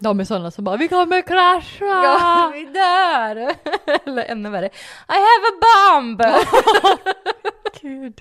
[0.00, 1.84] De är sådana som bara, vi kommer krascha!
[1.84, 3.54] Ja, vi dör!
[4.06, 4.66] Eller ännu värre,
[5.08, 6.22] I have a bomb!
[7.82, 8.20] Gud.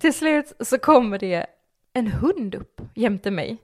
[0.00, 1.46] Till slut så kommer det
[1.98, 3.56] en hund upp jämte mig.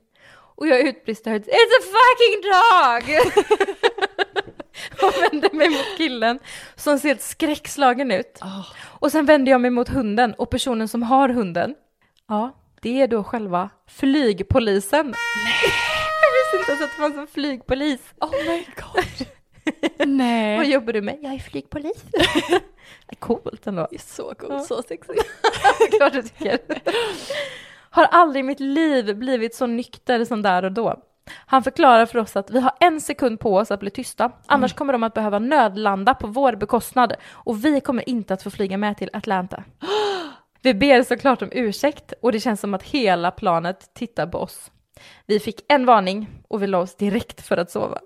[0.57, 3.03] Och jag utbrister högt, It's a fucking dog!
[5.07, 6.39] och vänder mig mot killen
[6.75, 8.39] som ser skräckslagen ut.
[8.41, 8.67] Oh.
[8.99, 11.75] Och sen vänder jag mig mot hunden och personen som har hunden,
[12.27, 15.05] ja, det är då själva flygpolisen.
[16.21, 18.01] jag visste inte ens att det fanns en flygpolis.
[18.21, 19.27] oh my god.
[20.07, 20.57] Nej.
[20.57, 21.17] Vad jobbar du med?
[21.21, 22.03] Jag är flygpolis.
[23.19, 23.87] Coolt ändå.
[23.91, 24.59] Det är så coolt, Ja.
[24.59, 25.23] så sexigt.
[25.97, 26.59] Klart du tycker.
[27.95, 30.95] Har aldrig i mitt liv blivit så nykter som där och då.
[31.45, 34.73] Han förklarar för oss att vi har en sekund på oss att bli tysta, annars
[34.73, 38.77] kommer de att behöva nödlanda på vår bekostnad och vi kommer inte att få flyga
[38.77, 39.63] med till Atlanta.
[40.61, 44.71] Vi ber såklart om ursäkt och det känns som att hela planet tittar på oss.
[45.25, 47.99] Vi fick en varning och vi la oss direkt för att sova.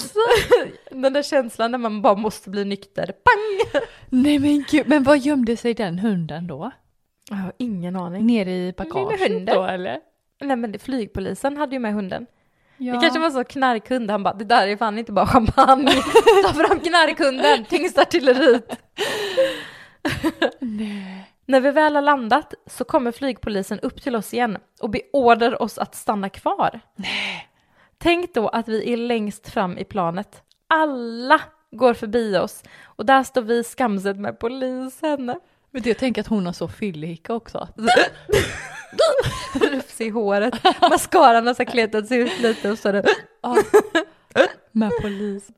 [0.90, 3.82] Den där känslan när man bara måste bli nykter, pang!
[4.08, 6.70] Nej men gud, men vad gömde sig den hunden då?
[7.30, 8.26] Jag har ingen aning.
[8.26, 9.98] Nere i bagaget då eller?
[10.40, 12.26] Nej men det, flygpolisen hade ju med hunden.
[12.76, 12.94] Ja.
[12.94, 15.92] Det kanske var så knarkhund, han bara det där är fan inte bara champagne.
[16.44, 18.82] Ta fram knarkhunden, tyngsta artilleriet.
[20.58, 21.30] Nej.
[21.46, 25.78] När vi väl har landat så kommer flygpolisen upp till oss igen och beordrar oss
[25.78, 26.80] att stanna kvar.
[27.98, 30.42] Tänk då att vi är längst fram i planet.
[30.66, 35.40] Alla går förbi oss och där står vi skamset med polisen.
[35.70, 37.68] Men jag tänker att hon har så fyllehicka också.
[39.54, 43.04] Rufs i håret, mascaran har så här kletats ut lite och så det
[44.72, 45.48] Med polis.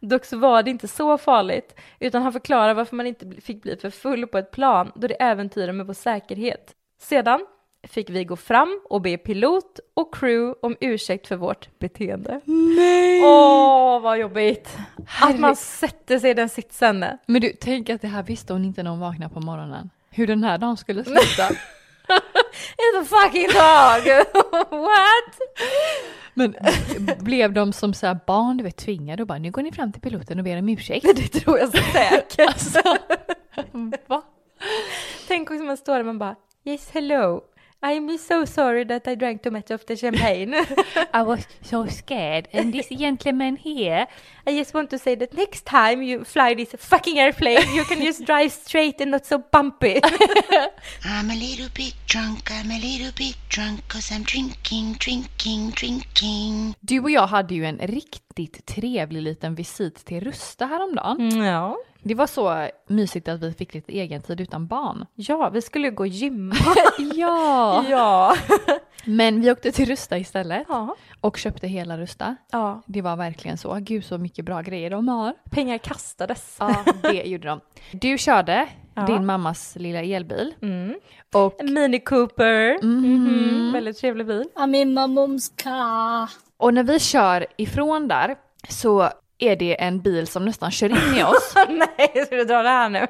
[0.00, 3.76] Dock så var det inte så farligt, utan han förklarar varför man inte fick bli
[3.76, 6.74] för full på ett plan då det äventyrar med vår säkerhet.
[7.00, 7.46] Sedan
[7.88, 12.40] fick vi gå fram och be pilot och crew om ursäkt för vårt beteende.
[12.44, 13.22] Nej!
[13.24, 14.76] Åh, vad jobbigt!
[14.96, 17.04] Att Herre- man sätter sig i den sitsen.
[17.26, 19.90] Men du, tänk att det här visste hon inte när hon vaknade på morgonen.
[20.10, 21.48] Hur den här dagen skulle sluta.
[22.78, 24.24] It's a fucking dog!
[24.80, 25.38] What?
[26.34, 26.54] Men
[27.18, 29.92] blev de som så här barn, du vet, tvingade och bara nu går ni fram
[29.92, 31.06] till piloten och ber om ursäkt?
[31.16, 32.38] Det tror jag säkert.
[32.48, 32.80] Alltså,
[34.06, 34.22] va?
[35.28, 37.40] Tänk också man står där och man bara Yes hello,
[37.86, 40.54] I'm so sorry that I drank too much of the champagne.
[41.14, 44.08] I was so scared and this gentleman here.
[44.44, 48.02] I just want to say that next time you fly this fucking airplane, you can
[48.02, 50.00] just drive straight and not so bumpy.
[51.04, 56.74] I'm a little bit drunk, I'm a little bit drunk, cause I'm drinking, drinking, drinking.
[56.80, 61.44] Du och jag hade ju en riktigt trevlig liten visit till Rusta häromdagen.
[61.44, 61.76] ja.
[62.08, 65.06] Det var så mysigt att vi fick lite egen tid utan barn.
[65.14, 66.54] ja, vi skulle ju gå och gymma.
[67.14, 67.84] Ja!
[67.88, 68.34] ja.
[69.04, 70.96] Men vi åkte till Rusta istället ja.
[71.20, 72.36] och köpte hela Rusta.
[72.52, 73.74] Ja, Det var verkligen så.
[73.80, 75.34] Gud så mycket bra grejer de har.
[75.50, 76.56] pengar kastades.
[76.60, 77.60] Ja, det gjorde de.
[77.92, 79.06] Du körde Ja.
[79.06, 80.54] din mammas lilla elbil.
[80.62, 80.94] Mm.
[81.34, 82.82] Och, Mini Cooper.
[82.84, 84.44] Mhm, Väldigt trevlig bil.
[84.56, 86.30] I'm in my mom's car.
[86.56, 88.36] och när vi kör ifrån där
[88.68, 89.08] så
[89.38, 91.54] är det en bil som nästan kör in i oss.
[91.68, 93.06] Nej, ska du dra det här nu?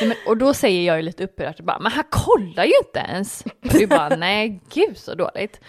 [0.00, 2.98] Nej, men, och då säger jag ju lite upprört, bara, men han kollar ju inte
[2.98, 3.40] ens.
[3.40, 5.60] Och du bara, nej gud så dåligt.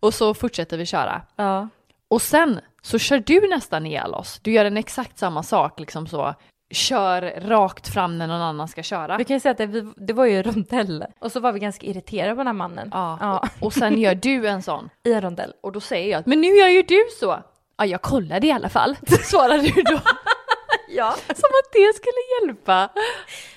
[0.00, 1.22] Och så fortsätter vi köra.
[1.36, 1.68] Ja.
[2.08, 4.38] Och sen så kör du nästan ihjäl oss.
[4.42, 6.34] Du gör en exakt samma sak, liksom så.
[6.70, 9.16] Kör rakt fram när någon annan ska köra.
[9.16, 11.04] Vi kan ju säga att det, vi, det var ju rondell.
[11.18, 12.90] Och så var vi ganska irriterade på den här mannen.
[12.92, 13.18] Ja.
[13.20, 13.48] ja.
[13.60, 14.88] Och sen gör du en sån.
[15.04, 15.52] I en rondell.
[15.62, 17.42] Och då säger jag, men nu gör ju du så.
[17.78, 20.00] Ja, jag kollade i alla fall, svarar du då.
[20.88, 21.12] Ja.
[21.12, 22.88] Som att det skulle hjälpa.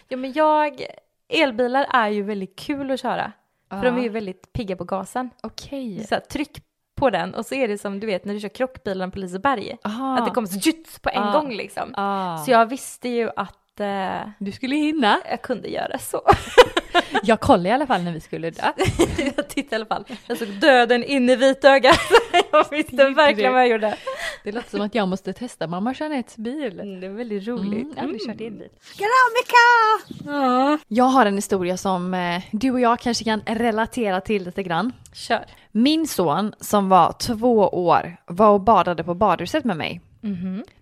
[0.08, 0.86] ja, men jag...
[1.32, 3.32] Elbilar är ju väldigt kul att köra.
[3.70, 5.30] För de är ju väldigt pigga på gasen.
[5.44, 6.06] Okej.
[6.10, 6.58] Så här, tryck
[6.96, 9.78] på den och så är det som du vet när du kör krockbilen på Liseberg.
[9.84, 10.18] Aha.
[10.18, 11.32] Att det kommer så juts på en Ah.
[11.32, 11.94] gång liksom.
[11.98, 12.38] Ah.
[12.38, 15.20] Så jag visste ju att eh, Du skulle hinna.
[15.30, 16.22] jag kunde göra så.
[17.24, 18.62] Jag kollade i alla fall när vi skulle dö.
[19.36, 20.06] jag tittade i alla fall.
[20.28, 22.00] Jag såg döden in i vitögat.
[22.52, 23.98] jag visste verkligen vad jag gjorde.
[24.44, 26.80] Det låter som att jag måste testa mamma Jeanettes bil.
[26.80, 27.74] Mm, det är väldigt roligt.
[27.74, 27.90] Mm.
[27.96, 28.42] Jag har aldrig kört
[29.02, 30.80] out my car!
[30.88, 34.92] Jag har en historia som eh, du och jag kanske kan relatera till lite grann.
[35.14, 35.46] Kör.
[35.72, 40.02] Min son som var två år var och badade på badhuset med mig.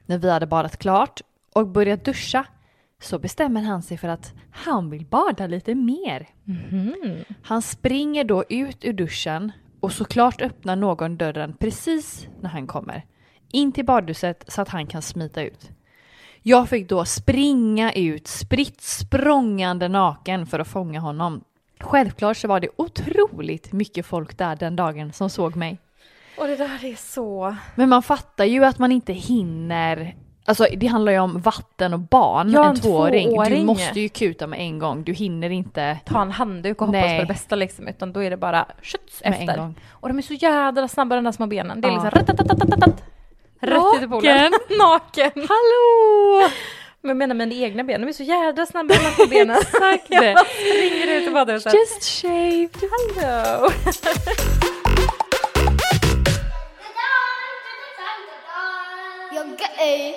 [0.05, 1.21] När vi hade badat klart
[1.53, 2.45] och börjat duscha
[3.02, 6.28] så bestämmer han sig för att han vill bada lite mer.
[7.43, 13.06] Han springer då ut ur duschen och såklart öppnar någon dörren precis när han kommer.
[13.52, 15.72] In till badhuset så att han kan smita ut.
[16.41, 21.43] Jag fick då springa ut spritt språngande naken för att fånga honom.
[21.80, 25.80] Självklart så var det otroligt mycket folk där den dagen som såg mig.
[26.38, 27.56] Och det där är så...
[27.76, 30.16] Men man fattar ju att man inte hinner
[30.50, 33.28] Alltså det handlar ju om vatten och barn, Ja, en en tvååring.
[33.30, 33.66] Du tvååring.
[33.66, 37.18] måste ju kuta med en gång, du hinner inte Ta en handduk och hoppas Nej.
[37.20, 37.88] på det bästa liksom.
[37.88, 39.58] Utan då är det bara skjuts med en efter.
[39.62, 39.76] gång.
[39.91, 41.82] Och de är så jädra snabba de där små benen.
[41.82, 41.95] Det är Ja.
[42.04, 43.04] liksom ratatatatat.
[43.60, 44.52] Rätt ut i poolen.
[44.80, 45.32] Naken.
[45.36, 46.50] Hallå!
[47.02, 49.58] Men jag menar mina egna ben, de är så jädra snabba de här små benen.
[49.62, 51.74] Exakt Jag bara springer ut i badhuset.
[51.74, 52.72] Just shaved.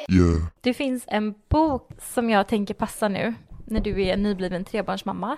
[0.09, 0.41] You're gay.
[0.61, 3.35] Det finns en bok som jag tänker passa nu
[3.67, 5.37] när du är en nybliven trebarnsmamma.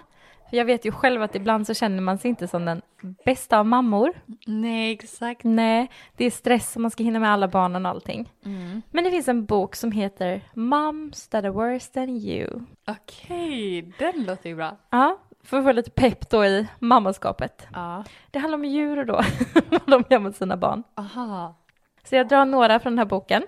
[0.50, 2.82] För jag vet ju själv att ibland så känner man sig inte som den
[3.24, 4.12] bästa av mammor.
[4.46, 5.44] Nej, exakt.
[5.44, 8.32] Nej, det är stress och man ska hinna med alla barnen och allting.
[8.90, 12.48] Men det finns en bok som heter Moms that are worse than you.
[12.86, 14.76] Okej, den låter ju bra.
[14.90, 17.66] Ja, för att få lite pepp då i mammaskapet.
[17.72, 18.04] Ja.
[18.30, 19.20] Det handlar om djur då,
[19.70, 20.82] vad de gör mot sina barn.
[20.96, 21.54] Aha.
[22.04, 23.42] Så jag drar några från den här boken.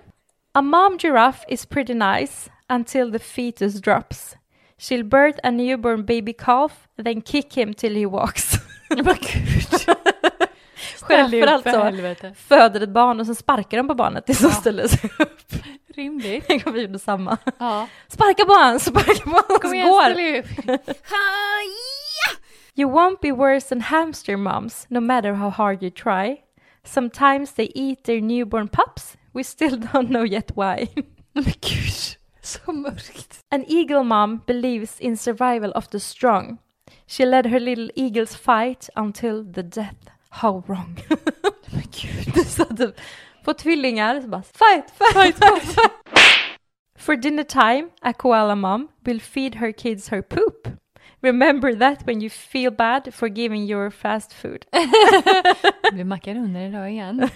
[0.57, 4.37] A mom giraffe is pretty nice until the fetus drops.
[4.77, 8.57] She'll birth a newborn baby calf, then kick him till he walks.
[8.89, 9.17] Men gud.
[11.31, 15.09] Giraffer alltså föder ett barn och så sparkar de på barnet tills de ställer sig
[15.19, 15.53] upp.
[15.95, 16.47] Rimligt.
[16.47, 17.37] Tänk om vi gjorde samma.
[17.59, 17.87] Ja.
[18.07, 20.09] Sparka på han, sparka på han Kom igen, går.
[22.75, 26.37] You won't be worse than hamster moms, no matter how hard you try.
[26.83, 29.17] Sometimes they eat their newborn pups.
[29.35, 30.87] We still don't know yet why.
[31.33, 33.39] Men gud, så mörkt.
[33.51, 36.57] An eagle mom believes in survival of the strong.
[37.07, 40.09] She led her little eagles fight until the death.
[40.29, 40.97] How wrong.
[41.73, 42.45] Men gud.
[42.47, 43.01] så typ,
[43.43, 45.95] på tvillingar så bara fight, fight, fight, fight.
[46.97, 50.67] For dinner time, a koala mom will feed her kids her poop.
[51.21, 54.65] Remember that when you feel bad for giving your fast food.
[54.71, 57.29] Det blir makaroner idag igen.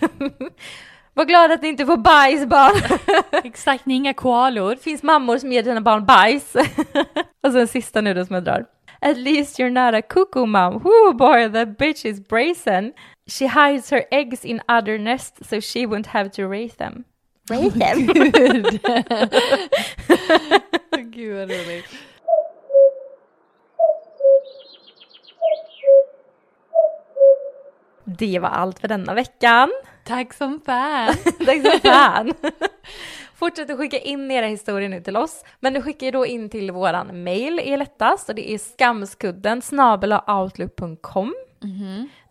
[1.13, 2.99] Var glad att ni inte får bajs barn.
[3.43, 4.75] Exakt, ni är inga koalor.
[4.75, 6.55] Finns mammor som ger sina barn bajs.
[7.43, 8.65] Och så en sista nu då som jag drar.
[9.01, 10.73] At least you're not a cuckoo mom.
[10.83, 12.93] Whoo boy, that bitch is brazen.
[13.29, 17.03] She hides her eggs in other nests so she won't have to raise them.
[17.49, 18.05] Raise them?
[18.31, 18.81] Gud.
[21.11, 21.85] Gud vad roligt.
[28.05, 29.71] Det var allt för denna veckan.
[30.09, 31.15] Tack som fan!
[31.45, 32.33] Tack så fan.
[33.35, 35.43] Fortsätt att skicka in era historier nu till oss.
[35.59, 39.61] Men du skickar ju då in till våran mail är lättast och det är skamskudden
[40.27, 41.35] outlook.com.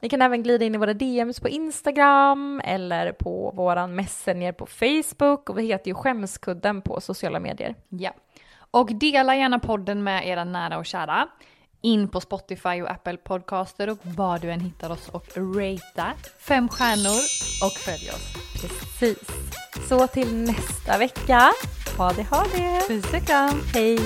[0.01, 4.67] Ni kan även glida in i våra DMs på Instagram eller på våran messenger på
[4.67, 7.75] Facebook och vi heter ju Skämskudden på sociala medier.
[7.89, 8.11] Ja.
[8.71, 11.29] Och dela gärna podden med era nära och kära
[11.81, 16.69] in på Spotify och Apple Podcaster och var du än hittar oss och ratea fem
[16.69, 17.21] stjärnor
[17.63, 18.35] och följ oss.
[18.61, 19.29] Precis.
[19.89, 21.53] Så till nästa vecka.
[21.97, 22.89] Ha det, ha det.
[22.89, 23.63] Puss och kram.
[23.75, 23.99] Hej.